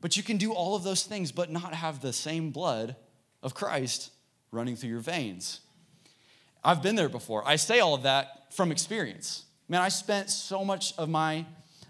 [0.01, 2.95] But you can do all of those things, but not have the same blood
[3.43, 4.13] of Christ
[4.51, 5.61] running through your veins.
[6.65, 7.47] I've been there before.
[7.47, 9.45] I say all of that from experience.
[9.69, 11.47] Man, I spent so much of my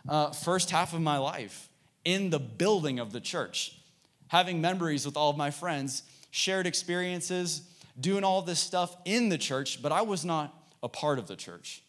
[0.09, 1.69] uh, first half of my life
[2.05, 3.79] in the building of the church,
[4.29, 7.63] having memories with all of my friends, shared experiences,
[7.99, 11.37] doing all this stuff in the church, but I was not a part of the
[11.37, 11.83] church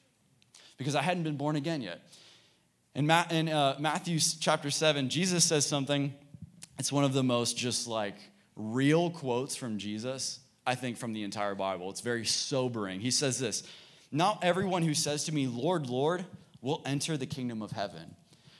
[0.77, 2.01] because I hadn't been born again yet.
[2.95, 6.13] In, Ma- in uh, Matthew chapter 7, Jesus says something,
[6.79, 8.15] it's one of the most just like
[8.55, 11.89] real quotes from Jesus I think, from the entire Bible.
[11.89, 12.99] It's very sobering.
[12.99, 13.63] He says this
[14.11, 16.25] Not everyone who says to me, Lord, Lord,
[16.61, 18.15] will enter the kingdom of heaven,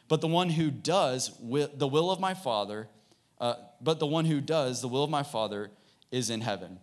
[0.07, 2.87] but the one who does the will of my Father,
[3.39, 5.69] uh, but the one who does the will of my Father
[6.09, 6.79] is in heaven.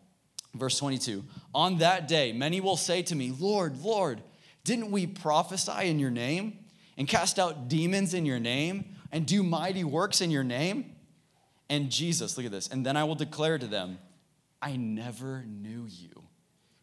[0.54, 4.20] Verse 22 On that day, many will say to me, Lord, Lord,
[4.62, 6.58] didn't we prophesy in your name
[6.98, 10.94] and cast out demons in your name and do mighty works in your name?
[11.70, 13.98] and Jesus, look at this, and then I will declare to them,
[14.64, 16.22] I never knew you.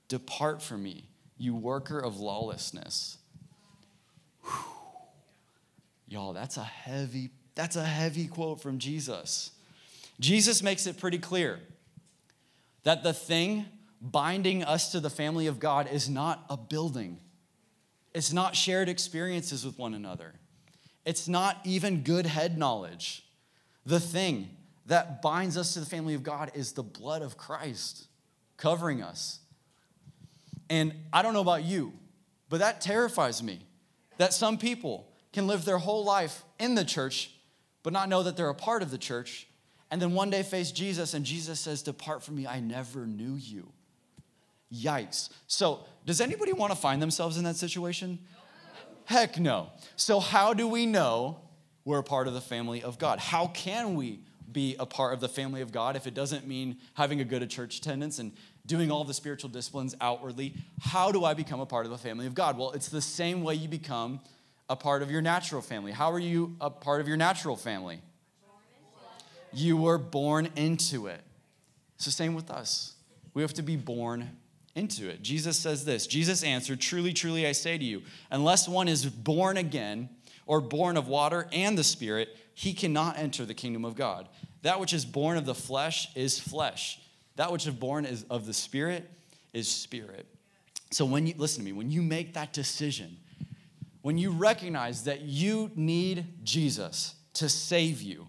[0.08, 3.18] Depart from me, you worker of lawlessness.
[4.44, 4.52] Whew.
[6.08, 9.50] Y'all, that's a heavy, that's a heavy quote from Jesus.
[10.20, 11.60] Jesus makes it pretty clear
[12.84, 13.66] that the thing
[14.00, 17.18] binding us to the family of God is not a building.
[18.14, 20.36] It's not shared experiences with one another.
[21.04, 23.26] It's not even good head knowledge.
[23.88, 24.50] The thing
[24.88, 28.08] that binds us to the family of God is the blood of Christ
[28.58, 29.40] covering us.
[30.70, 31.94] And I don't know about you,
[32.50, 33.66] but that terrifies me
[34.18, 37.32] that some people can live their whole life in the church,
[37.84, 39.48] but not know that they're a part of the church,
[39.90, 43.36] and then one day face Jesus, and Jesus says, Depart from me, I never knew
[43.36, 43.72] you.
[44.74, 45.30] Yikes.
[45.48, 48.20] So, does anybody want to find themselves in that situation?
[49.04, 49.70] Heck no.
[49.98, 51.42] So, how do we know
[51.84, 53.20] we're a part of the family of God?
[53.20, 54.22] How can we
[54.54, 57.48] be a part of the family of God if it doesn't mean having a good
[57.50, 58.32] church attendance and
[58.66, 60.54] doing all the spiritual disciplines outwardly?
[60.82, 62.58] How do I become a part of the family of God?
[62.58, 64.20] Well, it's the same way you become
[64.70, 65.92] a part of your natural family.
[65.92, 68.00] How are you a part of your natural family?
[69.54, 71.22] You were born into it.
[71.96, 72.94] It's the same with us.
[73.34, 74.38] We have to be born
[74.76, 75.22] into it.
[75.22, 79.58] Jesus says this Jesus answered, Truly, truly, I say to you, unless one is born
[79.58, 80.10] again,
[80.46, 84.28] or born of water and the Spirit, he cannot enter the kingdom of God.
[84.62, 87.00] That which is born of the flesh is flesh.
[87.36, 89.10] That which is born is of the Spirit
[89.54, 90.26] is spirit.
[90.92, 93.18] So when you listen to me, when you make that decision,
[94.02, 98.28] when you recognize that you need Jesus to save you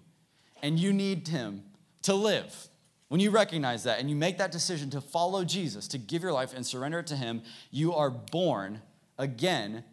[0.62, 1.64] and you need him
[2.02, 2.68] to live,
[3.12, 6.32] when you recognize that and you make that decision to follow Jesus, to give your
[6.32, 8.80] life and surrender it to Him, you are born
[9.18, 9.85] again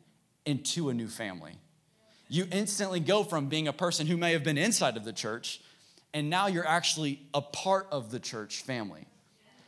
[0.46, 1.58] into a new family.
[2.30, 5.60] You instantly go from being a person who may have been inside of the church,
[6.14, 9.06] and now you're actually a part of the church family.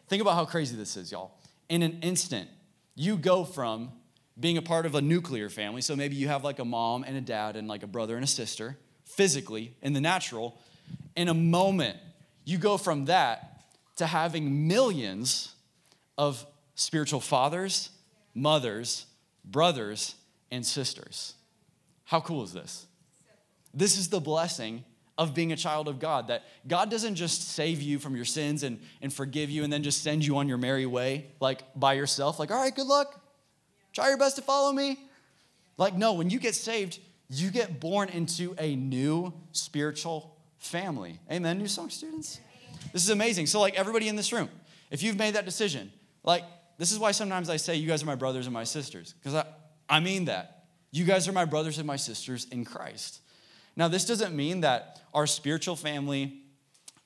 [0.07, 1.31] Think about how crazy this is, y'all.
[1.69, 2.49] In an instant,
[2.95, 3.91] you go from
[4.39, 7.17] being a part of a nuclear family, so maybe you have like a mom and
[7.17, 10.59] a dad and like a brother and a sister, physically, in the natural.
[11.15, 11.97] In a moment,
[12.45, 13.63] you go from that
[13.97, 15.55] to having millions
[16.17, 16.45] of
[16.75, 17.89] spiritual fathers,
[18.35, 19.05] mothers,
[19.43, 20.15] brothers,
[20.51, 21.33] and sisters.
[22.11, 22.87] How cool is this?
[23.73, 24.83] This is the blessing
[25.17, 28.63] of being a child of God that God doesn't just save you from your sins
[28.63, 31.93] and, and forgive you and then just send you on your merry way, like by
[31.93, 33.17] yourself, like, all right, good luck.
[33.93, 34.99] Try your best to follow me.
[35.77, 41.17] Like, no, when you get saved, you get born into a new spiritual family.
[41.31, 42.41] Amen, New Song students?
[42.91, 43.45] This is amazing.
[43.45, 44.49] So, like, everybody in this room,
[44.89, 45.89] if you've made that decision,
[46.25, 46.43] like,
[46.77, 49.33] this is why sometimes I say, you guys are my brothers and my sisters, because
[49.33, 49.45] I,
[49.89, 50.60] I mean that.
[50.91, 53.21] You guys are my brothers and my sisters in Christ.
[53.77, 56.41] Now, this doesn't mean that our spiritual family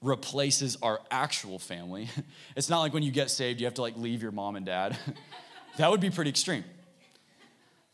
[0.01, 2.09] replaces our actual family.
[2.55, 4.65] It's not like when you get saved, you have to like leave your mom and
[4.65, 4.97] dad.
[5.77, 6.63] that would be pretty extreme.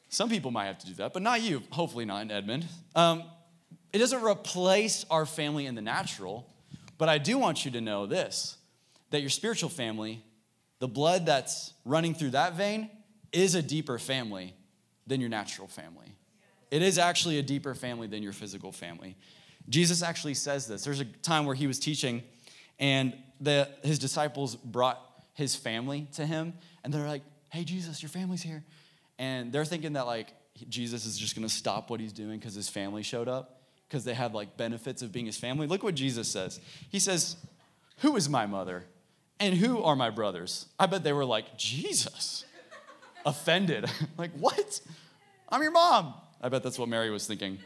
[0.07, 1.63] Some people might have to do that, but not you.
[1.71, 2.67] Hopefully, not in Edmond.
[2.95, 3.23] Um,
[3.91, 6.45] it doesn't replace our family in the natural,
[6.97, 8.57] but I do want you to know this
[9.09, 10.23] that your spiritual family,
[10.79, 12.89] the blood that's running through that vein,
[13.33, 14.53] is a deeper family
[15.11, 16.15] than your natural family.
[16.71, 19.17] It is actually a deeper family than your physical family.
[19.67, 20.85] Jesus actually says this.
[20.85, 22.23] There's a time where he was teaching,
[22.79, 24.99] and the, his disciples brought
[25.33, 28.63] his family to him, and they're like, Hey, Jesus, your family's here.
[29.19, 30.33] And they're thinking that, like,
[30.69, 34.13] Jesus is just gonna stop what he's doing because his family showed up because they
[34.13, 35.67] had like benefits of being his family.
[35.67, 36.61] Look what Jesus says.
[36.89, 37.35] He says,
[37.97, 38.85] Who is my mother?
[39.41, 40.67] And who are my brothers?
[40.79, 42.45] I bet they were like, Jesus.
[43.25, 43.89] Offended.
[44.17, 44.79] like, what?
[45.51, 46.13] I'm your mom.
[46.39, 47.59] I bet that's what Mary was thinking.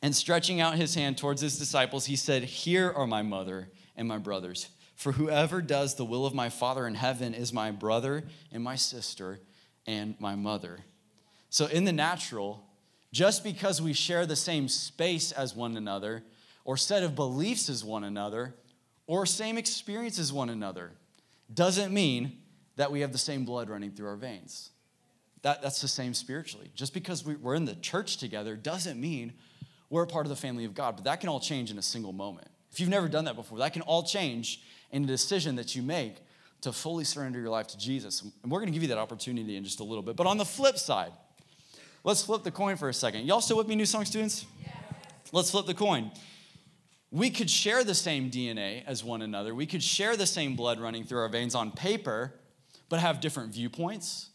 [0.00, 4.08] And stretching out his hand towards his disciples, he said, Here are my mother and
[4.08, 4.68] my brothers.
[4.96, 8.76] For whoever does the will of my Father in heaven is my brother and my
[8.76, 9.40] sister
[9.86, 10.80] and my mother.
[11.50, 12.64] So, in the natural,
[13.12, 16.24] just because we share the same space as one another,
[16.64, 18.54] or set of beliefs as one another,
[19.06, 20.92] or same experience as one another,
[21.52, 22.38] doesn't mean
[22.76, 24.70] that we have the same blood running through our veins.
[25.44, 26.70] That, that's the same spiritually.
[26.74, 29.32] Just because we, we're in the church together doesn't mean
[29.88, 31.82] we're a part of the family of God, but that can all change in a
[31.82, 32.48] single moment.
[32.72, 35.82] If you've never done that before, that can all change in a decision that you
[35.82, 36.16] make
[36.62, 38.22] to fully surrender your life to Jesus.
[38.42, 40.16] And we're going to give you that opportunity in just a little bit.
[40.16, 41.12] But on the flip side,
[42.04, 43.24] Let's flip the coin for a second.
[43.24, 44.44] Y'all still with me, New Song students?
[44.60, 44.74] Yes.
[45.32, 46.10] Let's flip the coin.
[47.10, 49.54] We could share the same DNA as one another.
[49.54, 52.34] We could share the same blood running through our veins on paper,
[52.90, 54.28] but have different viewpoints,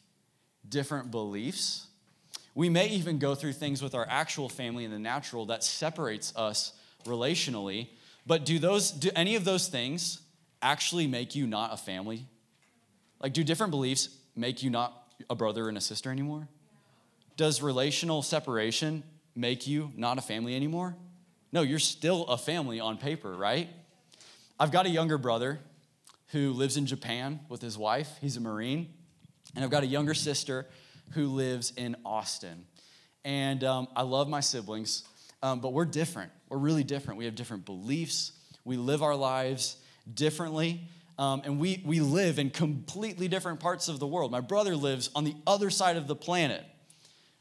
[0.69, 1.87] different beliefs.
[2.55, 6.35] We may even go through things with our actual family in the natural that separates
[6.35, 6.73] us
[7.05, 7.87] relationally,
[8.25, 10.21] But do those do any of those things
[10.61, 12.25] actually make you not a family?
[13.19, 14.93] Like do different beliefs make you not
[15.29, 16.47] a brother and a sister anymore?
[17.37, 19.03] Does relational separation
[19.35, 20.95] make you not a family anymore?
[21.51, 23.69] No, you're still a family on paper, right?
[24.59, 25.59] I've got a younger brother
[26.27, 28.09] who lives in Japan with his wife.
[28.21, 28.93] He's a Marine.
[29.55, 30.67] And I've got a younger sister
[31.11, 32.65] who lives in Austin.
[33.25, 35.03] And um, I love my siblings,
[35.41, 36.31] um, but we're different.
[36.47, 37.17] We're really different.
[37.17, 38.31] We have different beliefs.
[38.63, 39.77] We live our lives
[40.13, 40.81] differently.
[41.17, 44.31] Um, and we, we live in completely different parts of the world.
[44.31, 46.63] My brother lives on the other side of the planet.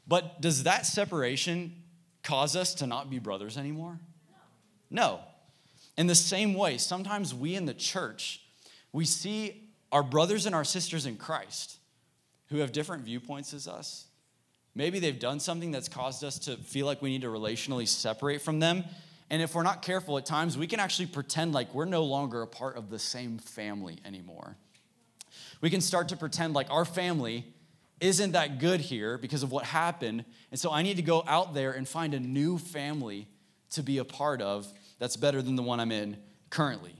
[0.05, 1.75] But does that separation
[2.23, 3.99] cause us to not be brothers anymore?
[4.89, 5.21] No.
[5.97, 8.41] In the same way, sometimes we in the church,
[8.91, 11.78] we see our brothers and our sisters in Christ
[12.49, 14.07] who have different viewpoints as us.
[14.75, 18.41] Maybe they've done something that's caused us to feel like we need to relationally separate
[18.41, 18.83] from them.
[19.29, 22.41] And if we're not careful at times, we can actually pretend like we're no longer
[22.41, 24.55] a part of the same family anymore.
[25.61, 27.45] We can start to pretend like our family
[27.99, 30.23] isn't that good here because of what happened.
[30.51, 33.27] And so I need to go out there and find a new family
[33.71, 36.17] to be a part of that's better than the one I'm in
[36.49, 36.95] currently.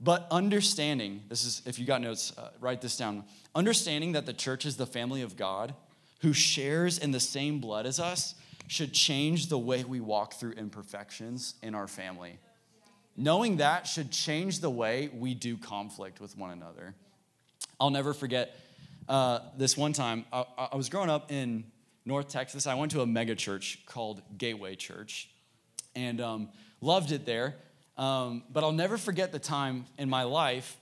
[0.00, 3.24] But understanding, this is, if you got notes, uh, write this down.
[3.54, 5.74] Understanding that the church is the family of God
[6.20, 8.34] who shares in the same blood as us
[8.68, 12.38] should change the way we walk through imperfections in our family.
[13.16, 16.94] Knowing that should change the way we do conflict with one another.
[17.80, 18.56] I'll never forget
[19.08, 20.24] uh, this one time.
[20.32, 21.64] I, I was growing up in
[22.04, 22.66] North Texas.
[22.66, 25.28] I went to a mega church called Gateway Church
[25.96, 26.48] and um,
[26.80, 27.56] loved it there.
[27.98, 30.76] Um, but I'll never forget the time in my life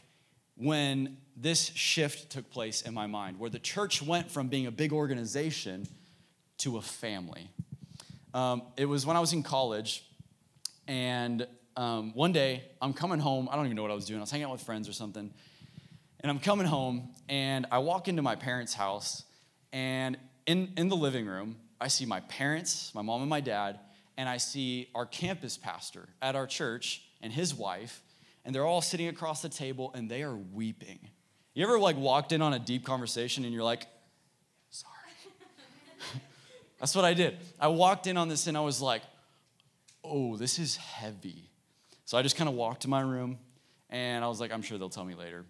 [0.56, 4.70] when this shift took place in my mind, where the church went from being a
[4.70, 5.86] big organization
[6.58, 7.48] to a family.
[8.34, 10.04] Um, it was when I was in college,
[10.86, 13.48] and um, one day I'm coming home.
[13.50, 14.18] I don't even know what I was doing.
[14.18, 15.32] I was hanging out with friends or something.
[16.20, 19.22] And I'm coming home, and I walk into my parents' house,
[19.72, 20.16] and
[20.46, 23.78] in, in the living room, I see my parents, my mom and my dad,
[24.16, 28.02] and I see our campus pastor at our church and his wife,
[28.44, 30.98] and they're all sitting across the table and they are weeping.
[31.58, 33.84] You ever like walked in on a deep conversation and you're like,
[34.70, 34.94] sorry.
[36.78, 37.36] That's what I did.
[37.58, 39.02] I walked in on this and I was like,
[40.04, 41.50] oh, this is heavy.
[42.04, 43.38] So I just kind of walked to my room
[43.90, 45.46] and I was like, I'm sure they'll tell me later.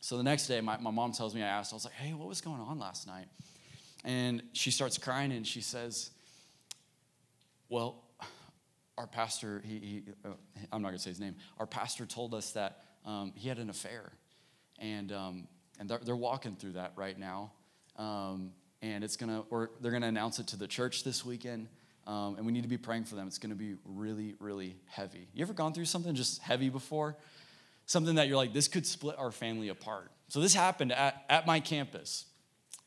[0.00, 2.12] So the next day, my, my mom tells me, I asked, I was like, hey,
[2.12, 3.28] what was going on last night?
[4.04, 6.10] And she starts crying and she says,
[7.70, 8.04] well,
[8.98, 10.32] our pastor, he, he uh,
[10.70, 13.56] I'm not going to say his name, our pastor told us that um, he had
[13.56, 14.12] an affair.
[14.80, 17.52] And, um, and they're, they're, walking through that right now.
[17.96, 18.52] Um,
[18.82, 21.68] and it's to, or they're to announce it to the church this weekend.
[22.06, 23.26] Um, and we need to be praying for them.
[23.26, 25.28] It's to be really, really heavy.
[25.34, 27.16] You ever gone through something just heavy before?
[27.86, 30.10] Something that you're like, this could split our family apart.
[30.28, 32.24] So this happened at, at my campus.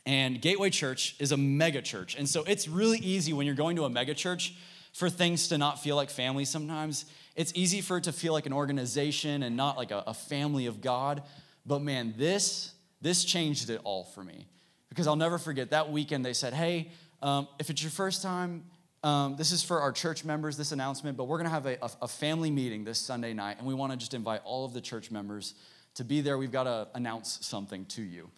[0.05, 2.15] And Gateway Church is a mega church.
[2.15, 4.55] And so it's really easy when you're going to a mega church
[4.93, 7.05] for things to not feel like family sometimes.
[7.35, 10.65] It's easy for it to feel like an organization and not like a, a family
[10.65, 11.23] of God.
[11.65, 14.47] But man, this, this changed it all for me.
[14.89, 16.91] Because I'll never forget that weekend they said, hey,
[17.21, 18.65] um, if it's your first time,
[19.03, 22.07] um, this is for our church members, this announcement, but we're to have a, a,
[22.07, 25.11] family meeting this Sunday night, and we want to just invite all of the church
[25.11, 25.55] members
[25.95, 26.37] to be there.
[26.37, 28.29] We've got to announce something to you.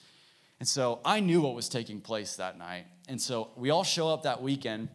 [0.59, 2.85] And so I knew what was taking place that night.
[3.07, 4.89] And so we all show up that weekend,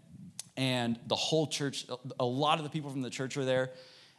[0.57, 1.87] and the whole church,
[2.19, 3.71] a lot of the people from the church were there.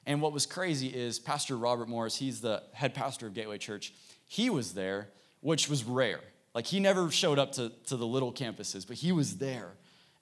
[0.06, 3.93] And what was crazy is Pastor Robert Morris, he's the head pastor of Gateway Church,
[4.28, 5.10] he was there,
[5.41, 6.22] which was rare.
[6.54, 9.72] Like he never showed up to, to the little campuses, but he was there.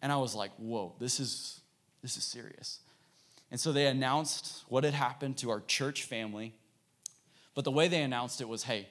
[0.01, 1.59] And I was like, whoa, this is
[2.01, 2.79] this is serious.
[3.51, 6.53] And so they announced what had happened to our church family.
[7.55, 8.87] But the way they announced it was, hey,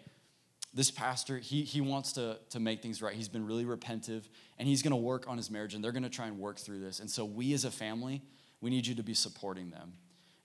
[0.74, 3.14] this pastor, he, he wants to, to make things right.
[3.14, 4.24] He's been really repentive
[4.58, 6.58] and he's going to work on his marriage and they're going to try and work
[6.58, 7.00] through this.
[7.00, 8.22] And so, we as a family,
[8.60, 9.92] we need you to be supporting them.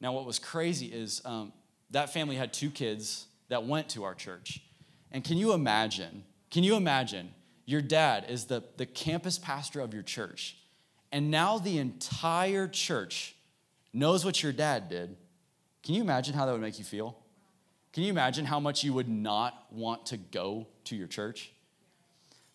[0.03, 1.53] Now, what was crazy is um,
[1.91, 4.61] that family had two kids that went to our church.
[5.13, 6.25] And can you imagine?
[6.51, 7.29] Can you imagine?
[7.65, 10.57] Your dad is the, the campus pastor of your church.
[11.13, 13.33] And now the entire church
[13.93, 15.15] knows what your dad did.
[15.83, 17.17] Can you imagine how that would make you feel?
[17.93, 21.53] Can you imagine how much you would not want to go to your church?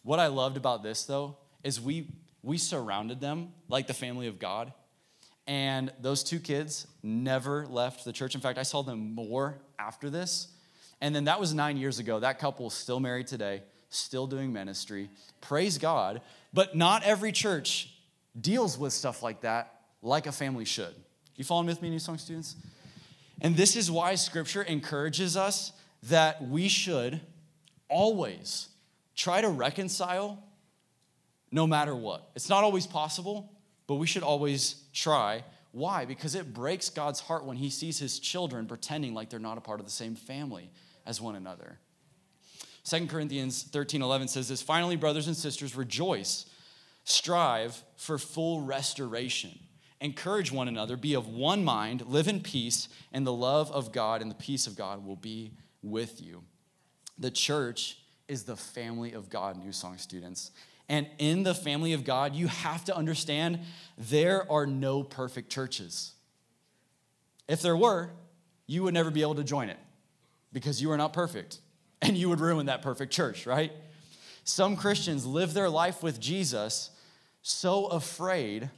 [0.03, 2.09] What I loved about this, though, is we,
[2.42, 4.74] we surrounded them like the family of God.
[5.49, 8.34] And those two kids never left the church.
[8.34, 10.49] In fact, I saw them more after this.
[11.01, 12.20] And then that was nine years ago.
[12.20, 15.09] That couple is still married today, still doing ministry.
[15.40, 16.20] Praise God.
[16.53, 17.94] But not every church
[18.38, 20.94] deals with stuff like that like a family should.
[21.34, 22.55] You following with me, New Song students?
[23.40, 25.72] And this is why scripture encourages us
[26.05, 27.20] that we should
[27.88, 28.68] always
[29.16, 30.42] try to reconcile
[31.51, 32.30] no matter what.
[32.34, 33.51] It's not always possible,
[33.89, 35.43] but we should always try.
[35.72, 36.05] Why?
[36.05, 39.62] Because it breaks God's heart when he sees his children pretending like they're not a
[39.62, 40.70] part of the same family
[41.05, 41.80] as one another.
[42.84, 46.47] 2 Corinthians 13 11 says this Finally, brothers and sisters, rejoice,
[47.05, 49.59] strive for full restoration.
[50.01, 54.22] Encourage one another, be of one mind, live in peace, and the love of God
[54.22, 56.45] and the peace of God will be with you.
[57.18, 60.53] The church is the family of God, New Song students.
[60.89, 63.61] And in the family of God, you have to understand
[63.97, 66.12] there are no perfect churches.
[67.47, 68.11] If there were,
[68.66, 69.78] you would never be able to join it
[70.53, 71.61] because you are not perfect
[72.03, 73.72] and you would ruin that perfect church, right?
[74.45, 76.91] Some Christians live their life with Jesus
[77.43, 78.70] so afraid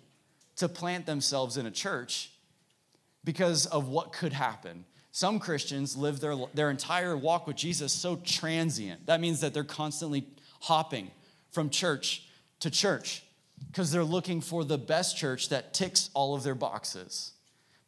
[0.57, 2.33] to plant themselves in a church
[3.25, 4.85] because of what could happen.
[5.13, 9.07] Some Christians live their, their entire walk with Jesus so transient.
[9.07, 10.27] That means that they're constantly
[10.61, 11.11] hopping
[11.51, 12.27] from church
[12.61, 13.23] to church
[13.69, 17.33] because they're looking for the best church that ticks all of their boxes.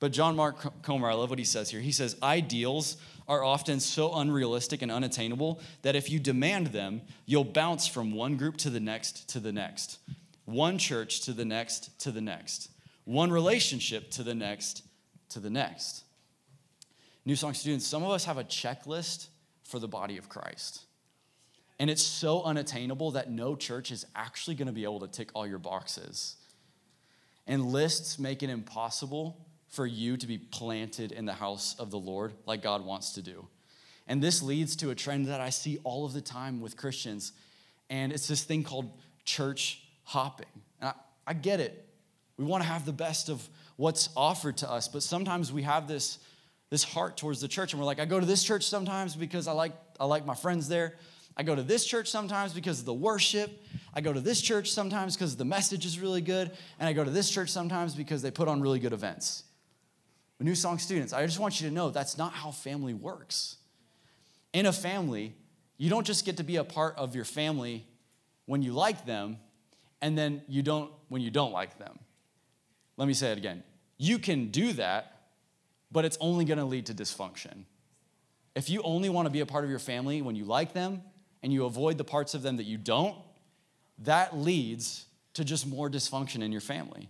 [0.00, 1.80] But John Mark Comer, I love what he says here.
[1.80, 2.96] He says, Ideals
[3.28, 8.36] are often so unrealistic and unattainable that if you demand them, you'll bounce from one
[8.36, 9.98] group to the next to the next,
[10.44, 12.70] one church to the next to the next,
[13.04, 14.82] one relationship to the next
[15.28, 16.04] to the next.
[17.24, 19.28] New Song students, some of us have a checklist
[19.62, 20.80] for the body of Christ.
[21.82, 25.30] And it's so unattainable that no church is actually going to be able to tick
[25.34, 26.36] all your boxes.
[27.48, 31.98] And lists make it impossible for you to be planted in the house of the
[31.98, 33.48] Lord like God wants to do.
[34.06, 37.32] And this leads to a trend that I see all of the time with Christians.
[37.90, 38.88] And it's this thing called
[39.24, 40.46] church hopping.
[40.80, 40.94] And I,
[41.26, 41.84] I get it.
[42.36, 43.42] We want to have the best of
[43.74, 46.20] what's offered to us, but sometimes we have this,
[46.70, 49.48] this heart towards the church, and we're like, I go to this church sometimes because
[49.48, 50.94] I like, I like my friends there.
[51.36, 53.64] I go to this church sometimes because of the worship.
[53.94, 56.50] I go to this church sometimes because the message is really good.
[56.78, 59.44] And I go to this church sometimes because they put on really good events.
[60.42, 63.58] New Song students, I just want you to know that's not how family works.
[64.52, 65.34] In a family,
[65.78, 67.86] you don't just get to be a part of your family
[68.46, 69.38] when you like them
[70.00, 71.98] and then you don't when you don't like them.
[72.96, 73.62] Let me say it again.
[73.98, 75.22] You can do that,
[75.92, 77.64] but it's only going to lead to dysfunction.
[78.54, 81.02] If you only want to be a part of your family when you like them
[81.42, 83.16] and you avoid the parts of them that you don't,
[83.98, 87.08] that leads to just more dysfunction in your family.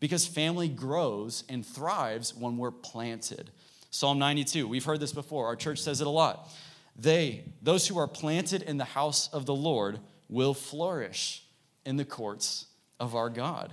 [0.00, 3.50] Because family grows and thrives when we're planted.
[3.90, 5.46] Psalm 92, we've heard this before.
[5.46, 6.48] Our church says it a lot.
[6.96, 11.42] They, those who are planted in the house of the Lord, will flourish
[11.84, 12.66] in the courts
[13.00, 13.72] of our God.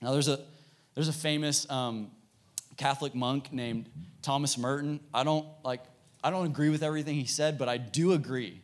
[0.00, 0.40] Now, there's a,
[0.94, 2.10] there's a famous um,
[2.76, 3.88] Catholic monk named
[4.22, 5.00] Thomas Merton.
[5.12, 5.82] I don't like,
[6.24, 8.62] I don't agree with everything he said, but I do agree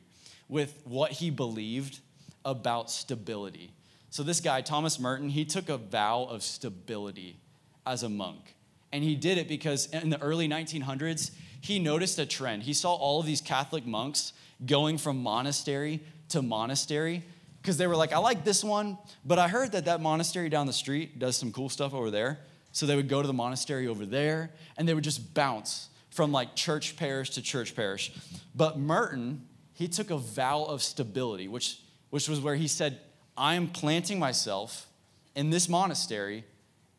[0.53, 2.01] with what he believed
[2.45, 3.73] about stability.
[4.11, 7.41] So, this guy, Thomas Merton, he took a vow of stability
[7.87, 8.55] as a monk.
[8.93, 11.31] And he did it because in the early 1900s,
[11.63, 12.65] he noticed a trend.
[12.65, 14.35] He saw all of these Catholic monks
[14.67, 17.25] going from monastery to monastery
[17.63, 20.67] because they were like, I like this one, but I heard that that monastery down
[20.67, 22.41] the street does some cool stuff over there.
[22.73, 26.31] So they would go to the monastery over there and they would just bounce from
[26.31, 28.13] like church parish to church parish.
[28.55, 29.47] But Merton,
[29.83, 31.81] he took a vow of stability, which,
[32.11, 33.01] which was where he said,
[33.37, 34.87] I am planting myself
[35.35, 36.45] in this monastery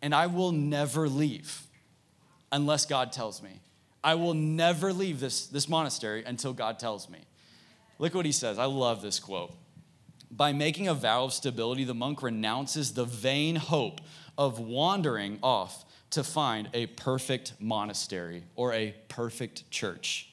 [0.01, 1.61] and I will never leave
[2.51, 3.61] unless God tells me.
[4.03, 7.19] I will never leave this, this monastery until God tells me.
[7.99, 8.59] Look what he says.
[8.59, 9.53] I love this quote.
[10.29, 14.01] By making a vow of stability, the monk renounces the vain hope
[14.38, 20.32] of wandering off to find a perfect monastery or a perfect church.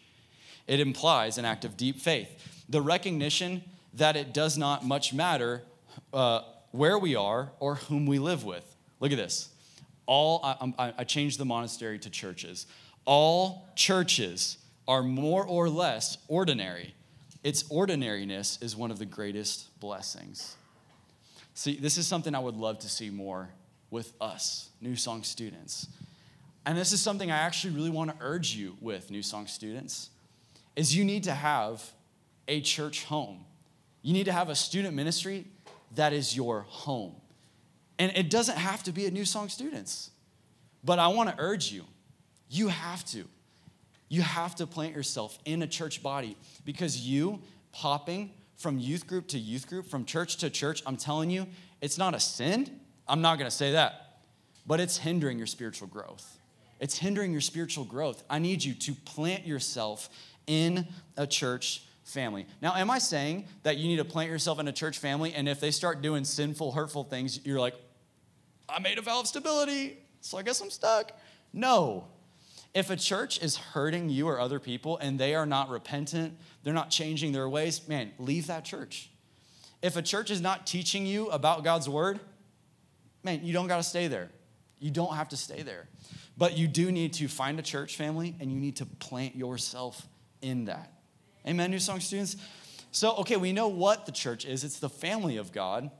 [0.66, 3.62] It implies an act of deep faith, the recognition
[3.94, 5.62] that it does not much matter
[6.12, 8.76] uh, where we are or whom we live with.
[9.00, 9.48] Look at this.
[10.06, 12.66] All I, I changed the monastery to churches.
[13.04, 16.94] All churches are more or less ordinary.
[17.42, 20.56] Its ordinariness is one of the greatest blessings.
[21.54, 23.50] See, this is something I would love to see more
[23.90, 25.88] with us, New Song students.
[26.66, 30.10] And this is something I actually really want to urge you with, New Song students,
[30.80, 31.92] is you need to have
[32.48, 33.44] a church home.
[34.00, 35.44] You need to have a student ministry
[35.94, 37.14] that is your home.
[37.98, 40.08] And it doesn't have to be a New Song Students,
[40.82, 41.84] but I want to urge you,
[42.48, 43.26] you have to.
[44.08, 49.28] You have to plant yourself in a church body because you popping from youth group
[49.28, 51.46] to youth group, from church to church, I'm telling you,
[51.82, 52.80] it's not a sin.
[53.06, 54.22] I'm not going to say that,
[54.66, 56.38] but it's hindering your spiritual growth.
[56.80, 58.24] It's hindering your spiritual growth.
[58.30, 60.08] I need you to plant yourself
[60.50, 62.44] in a church family.
[62.60, 65.48] Now, am I saying that you need to plant yourself in a church family and
[65.48, 67.74] if they start doing sinful, hurtful things, you're like,
[68.68, 71.12] I made a vow of stability, so I guess I'm stuck?
[71.52, 72.08] No.
[72.74, 76.74] If a church is hurting you or other people and they are not repentant, they're
[76.74, 79.08] not changing their ways, man, leave that church.
[79.82, 82.18] If a church is not teaching you about God's word,
[83.22, 84.30] man, you don't got to stay there.
[84.80, 85.86] You don't have to stay there.
[86.36, 90.08] But you do need to find a church family and you need to plant yourself
[90.42, 90.92] in that.
[91.46, 92.36] Amen, New Song students?
[92.92, 95.90] So, okay, we know what the church is it's the family of God.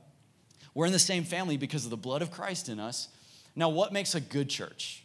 [0.73, 3.09] We're in the same family because of the blood of Christ in us.
[3.55, 5.03] Now, what makes a good church?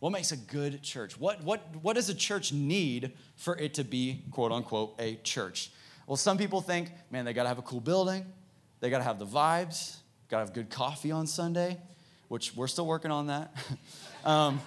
[0.00, 1.18] What makes a good church?
[1.18, 5.70] What, what, what does a church need for it to be, quote unquote, a church?
[6.06, 8.24] Well, some people think, man, they gotta have a cool building,
[8.80, 9.96] they gotta have the vibes,
[10.28, 11.78] gotta have good coffee on Sunday,
[12.28, 13.54] which we're still working on that.
[14.24, 14.60] um,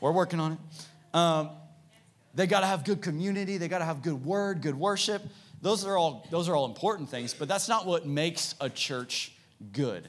[0.00, 0.58] we're working on it.
[1.16, 1.50] Um,
[2.34, 5.22] they gotta have good community, they gotta have good word, good worship.
[5.62, 9.32] Those are all, those are all important things, but that's not what makes a church
[9.72, 10.08] good.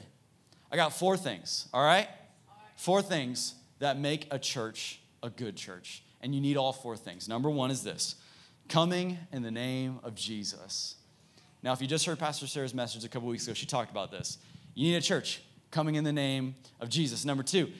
[0.70, 2.08] I got four things, all right?
[2.76, 6.02] Four things that make a church a good church.
[6.20, 7.28] And you need all four things.
[7.28, 8.16] Number one is this
[8.68, 10.96] coming in the name of Jesus.
[11.62, 14.10] Now, if you just heard Pastor Sarah's message a couple weeks ago, she talked about
[14.10, 14.38] this.
[14.74, 17.24] You need a church coming in the name of Jesus.
[17.24, 17.70] Number two,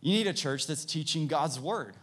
[0.00, 1.94] you need a church that's teaching God's word.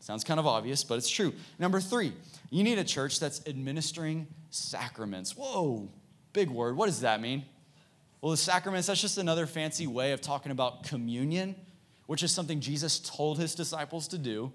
[0.00, 1.32] Sounds kind of obvious, but it's true.
[1.58, 2.12] Number three,
[2.50, 5.36] you need a church that's administering sacraments.
[5.36, 5.88] Whoa,
[6.32, 6.76] big word.
[6.76, 7.44] What does that mean?
[8.20, 11.54] Well, the sacraments, that's just another fancy way of talking about communion
[12.08, 14.50] which is something Jesus told his disciples to do,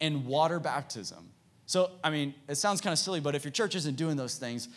[0.00, 1.30] and water baptism.
[1.64, 4.34] So, I mean, it sounds kind of silly, but if your church isn't doing those
[4.34, 4.68] things,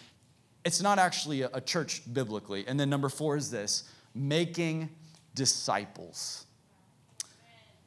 [0.64, 2.64] it's not actually a, church biblically.
[2.68, 4.92] And then number four is this making
[5.34, 6.46] disciples.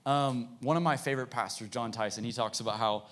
[0.08, 3.08] Um, one of my favorite pastors, Jon Tyson, he talks about how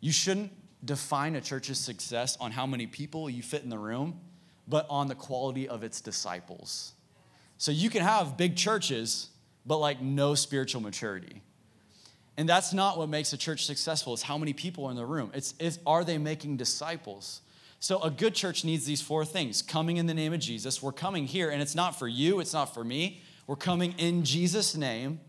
[0.00, 0.50] you shouldn't
[0.84, 4.18] define a church's success on how many people you fit in the room,
[4.66, 6.94] but on the quality of its disciples.
[7.58, 9.28] So you can have big churches
[9.64, 11.42] but like no spiritual maturity.
[12.36, 15.06] And that's not what makes a church successful, is how many people are in the
[15.06, 15.30] room.
[15.32, 17.40] It's, it's are they making disciples?
[17.78, 20.82] So a good church needs these four things coming in the name of Jesus.
[20.82, 23.22] We're coming here, and it's not for you, it's not for me.
[23.46, 25.20] We're coming in Jesus' name.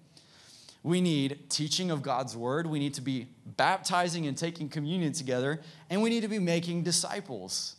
[0.86, 2.68] We need teaching of God's word.
[2.68, 3.26] We need to be
[3.58, 7.78] baptizing and taking communion together, and we need to be making disciples.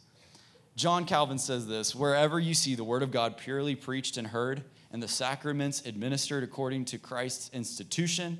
[0.75, 4.65] John Calvin says this wherever you see the word of God purely preached and heard,
[4.91, 8.39] and the sacraments administered according to Christ's institution,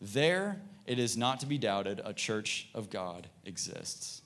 [0.00, 4.22] there it is not to be doubted a church of God exists.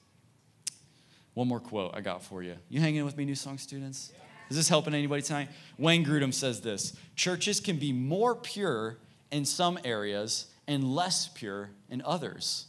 [1.32, 2.56] One more quote I got for you.
[2.68, 4.12] You hanging with me, New Song students?
[4.50, 5.48] Is this helping anybody tonight?
[5.78, 8.98] Wayne Grudem says this Churches can be more pure
[9.30, 12.66] in some areas and less pure in others.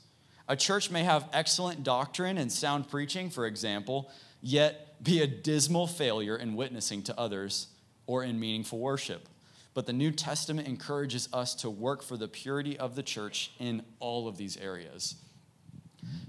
[0.47, 4.10] A church may have excellent doctrine and sound preaching, for example,
[4.41, 7.68] yet be a dismal failure in witnessing to others
[8.07, 9.28] or in meaningful worship.
[9.74, 13.84] But the New Testament encourages us to work for the purity of the church in
[13.99, 15.16] all of these areas.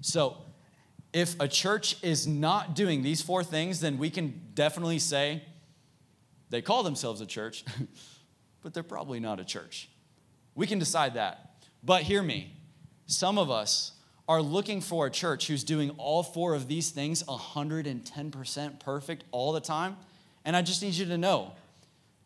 [0.02, 0.36] So,
[1.12, 5.42] if a church is not doing these four things, then we can definitely say
[6.50, 7.64] they call themselves a church,
[8.62, 9.88] but they're probably not a church.
[10.60, 11.54] We can decide that.
[11.82, 12.52] But hear me
[13.06, 13.92] some of us
[14.28, 19.52] are looking for a church who's doing all four of these things 110% perfect all
[19.52, 19.96] the time.
[20.44, 21.52] And I just need you to know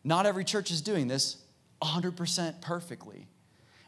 [0.03, 1.37] not every church is doing this
[1.81, 3.25] 100% perfectly.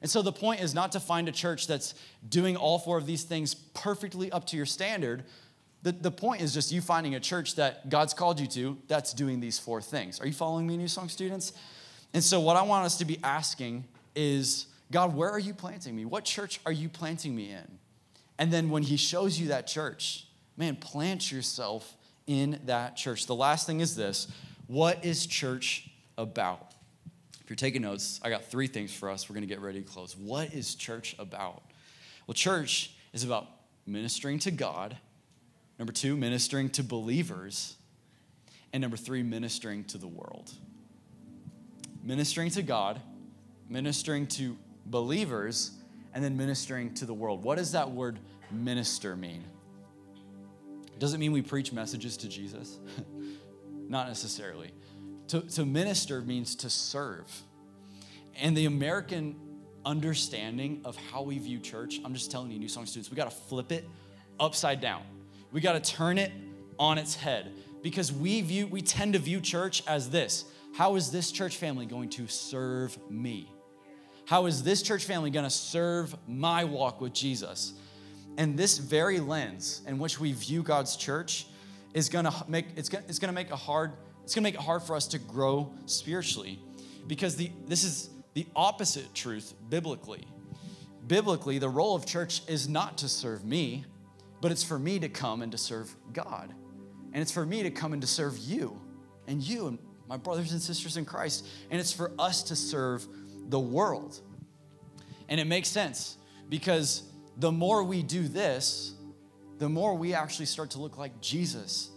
[0.02, 1.94] And so the point is not to find a church that's
[2.30, 5.26] doing all four of these things perfectly up to your standard.
[5.84, 9.12] The, the point is just you finding a church that God's called you to that's
[9.12, 10.22] doing these four things.
[10.22, 11.52] Are you following me, New Song students?
[12.14, 13.84] And so, what I want us to be asking
[14.18, 16.04] is God, where are you planting me?
[16.04, 17.78] What church are you planting me in?
[18.38, 21.96] And then when He shows you that church, man, plant yourself
[22.26, 23.28] in that church.
[23.28, 24.28] The last thing is this
[24.68, 26.74] what is church about?
[27.42, 29.30] If you're taking notes, I got three things for us.
[29.30, 30.18] We're going to get ready to close.
[30.18, 31.64] What is church about?
[32.26, 33.48] Well, church is about
[33.86, 34.98] ministering to God.
[35.80, 37.78] Number two, ministering to believers.
[38.74, 40.52] And number three, ministering to the world.
[42.04, 43.00] Ministering to God,
[43.70, 45.72] ministering to believers,
[46.14, 47.44] and then ministering to the world.
[47.44, 48.20] What does that word
[48.52, 49.44] minister mean?
[51.00, 52.80] Does it mean we preach messages to Jesus?
[53.88, 54.72] Not necessarily.
[55.30, 57.30] To, to minister means to serve.
[58.42, 59.36] And the American
[59.86, 63.30] understanding of how we view church, I'm just telling you, New Song students, we got
[63.30, 63.88] to flip it
[64.40, 65.04] upside down.
[65.52, 66.32] We got to turn it
[66.80, 70.46] on its head because we view we tend to view church as this.
[70.74, 73.50] How is this church family going to serve me?
[74.28, 77.72] How is this church family going to serve my walk with Jesus?
[78.38, 81.48] And this very lens in which we view God's church
[81.94, 83.94] is going to make it's going it's going to make a hard
[84.26, 86.60] it's going to make it hard for us to grow spiritually
[87.08, 90.28] because the this is the opposite truth biblically.
[91.08, 93.86] Biblically, the role of church is not to serve me,
[94.42, 96.54] but it's for me to come and to serve God.
[97.14, 98.78] And it's for me to come and to serve you
[99.26, 101.48] and you and my brothers and sisters in Christ.
[101.72, 103.08] And it's for us to serve
[103.48, 104.20] the world.
[105.30, 106.18] And it makes sense
[106.50, 107.04] because
[107.38, 108.94] the more we do this,
[109.58, 111.90] the more we actually start to look like Jesus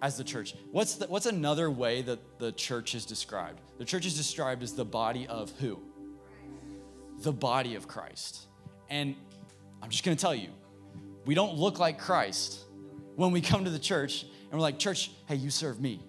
[0.00, 0.54] as the church.
[0.70, 3.60] What's, the, what's another way that the church is described?
[3.78, 5.80] The church is described as the body of who?
[7.20, 8.46] The body of Christ.
[8.88, 9.16] And
[9.82, 10.50] I'm just gonna tell you,
[11.26, 12.60] we don't look like Christ
[13.16, 16.00] when we come to the church and we're like, Church, hey, you serve me.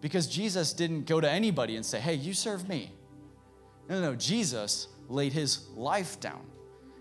[0.00, 2.92] Because Jesus didn't go to anybody and say, Hey, you serve me.
[3.90, 4.16] No, no, no.
[4.16, 6.40] Jesus laid his life down.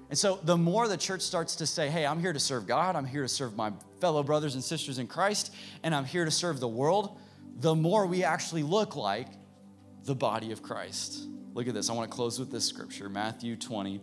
[0.09, 2.95] And so the more the church starts to say, Hey, I'm here to serve God,
[2.95, 3.71] I'm here to serve my
[4.01, 7.19] fellow brothers and sisters in Christ, and I'm here to serve the world,
[7.57, 9.27] the more we actually look like
[10.05, 11.27] the body of Christ.
[11.53, 11.89] Look at this.
[11.89, 14.01] I want to close with this scripture Matthew 20.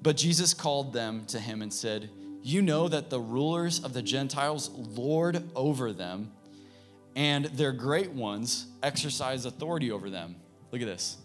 [0.00, 2.08] But Jesus called them to him and said,
[2.42, 6.32] You know that the rulers of the Gentiles lord over them,
[7.14, 10.36] and their great ones exercise authority over them.
[10.72, 11.18] Look at this.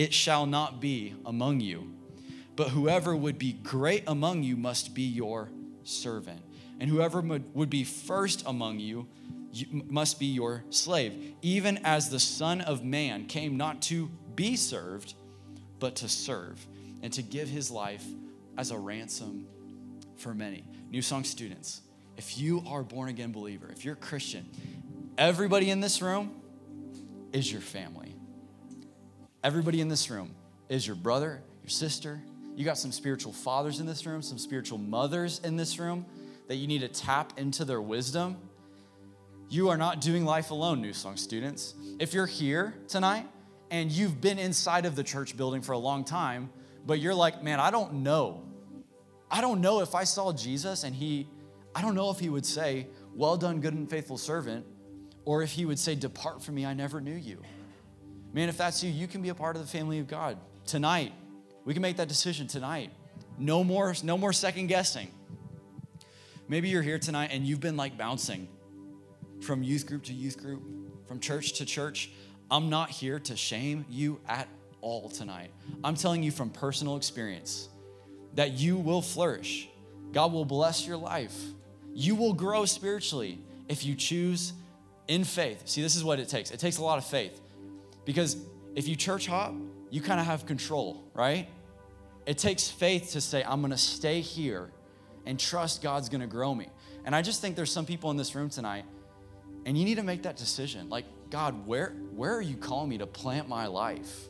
[0.00, 1.92] It shall not be among you,
[2.56, 5.50] but whoever would be great among you must be your
[5.84, 6.40] servant.
[6.80, 9.08] And whoever would be first among you
[9.90, 15.12] must be your slave, even as the Son of Man came not to be served,
[15.78, 16.66] but to serve,
[17.02, 18.06] and to give his life
[18.56, 19.46] as a ransom
[20.16, 20.64] for many.
[20.90, 21.82] New Song students,
[22.16, 24.48] if you are born again believer, if you're a Christian,
[25.18, 26.40] everybody in this room
[27.34, 27.99] is your family.
[29.42, 30.34] Everybody in this room
[30.68, 32.20] is your brother, your sister.
[32.56, 36.04] You got some spiritual fathers in this room, some spiritual mothers in this room
[36.48, 38.36] that you need to tap into their wisdom.
[39.48, 41.74] You are not doing life alone, New Song students.
[41.98, 43.26] If you're here tonight
[43.70, 46.50] and you've been inside of the church building for a long time,
[46.84, 48.42] but you're like, man, I don't know.
[49.30, 51.26] I don't know if I saw Jesus and he,
[51.74, 54.66] I don't know if he would say, well done, good and faithful servant,
[55.24, 57.40] or if he would say, depart from me, I never knew you.
[58.32, 61.12] Man, if that's you, you can be a part of the family of God tonight.
[61.64, 62.90] We can make that decision tonight.
[63.38, 65.08] No more, no more second guessing.
[66.48, 68.48] Maybe you're here tonight and you've been like bouncing
[69.40, 70.62] from youth group to youth group,
[71.08, 72.10] from church to church.
[72.50, 74.48] I'm not here to shame you at
[74.80, 75.50] all tonight.
[75.82, 77.68] I'm telling you from personal experience
[78.34, 79.68] that you will flourish.
[80.12, 81.36] God will bless your life.
[81.94, 84.52] You will grow spiritually if you choose
[85.08, 85.62] in faith.
[85.68, 86.50] See, this is what it takes.
[86.50, 87.40] It takes a lot of faith.
[88.10, 88.38] Because
[88.74, 89.54] if you church hop,
[89.88, 91.48] you kind of have control, right?
[92.26, 94.72] It takes faith to say, I'm going to stay here
[95.26, 96.66] and trust God's going to grow me.
[97.04, 98.84] And I just think there's some people in this room tonight,
[99.64, 100.88] and you need to make that decision.
[100.88, 104.26] Like, God, where, where are you calling me to plant my life?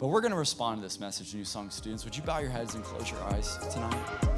[0.00, 2.04] But we're going to respond to this message, New Song students.
[2.04, 4.37] Would you bow your heads and close your eyes tonight?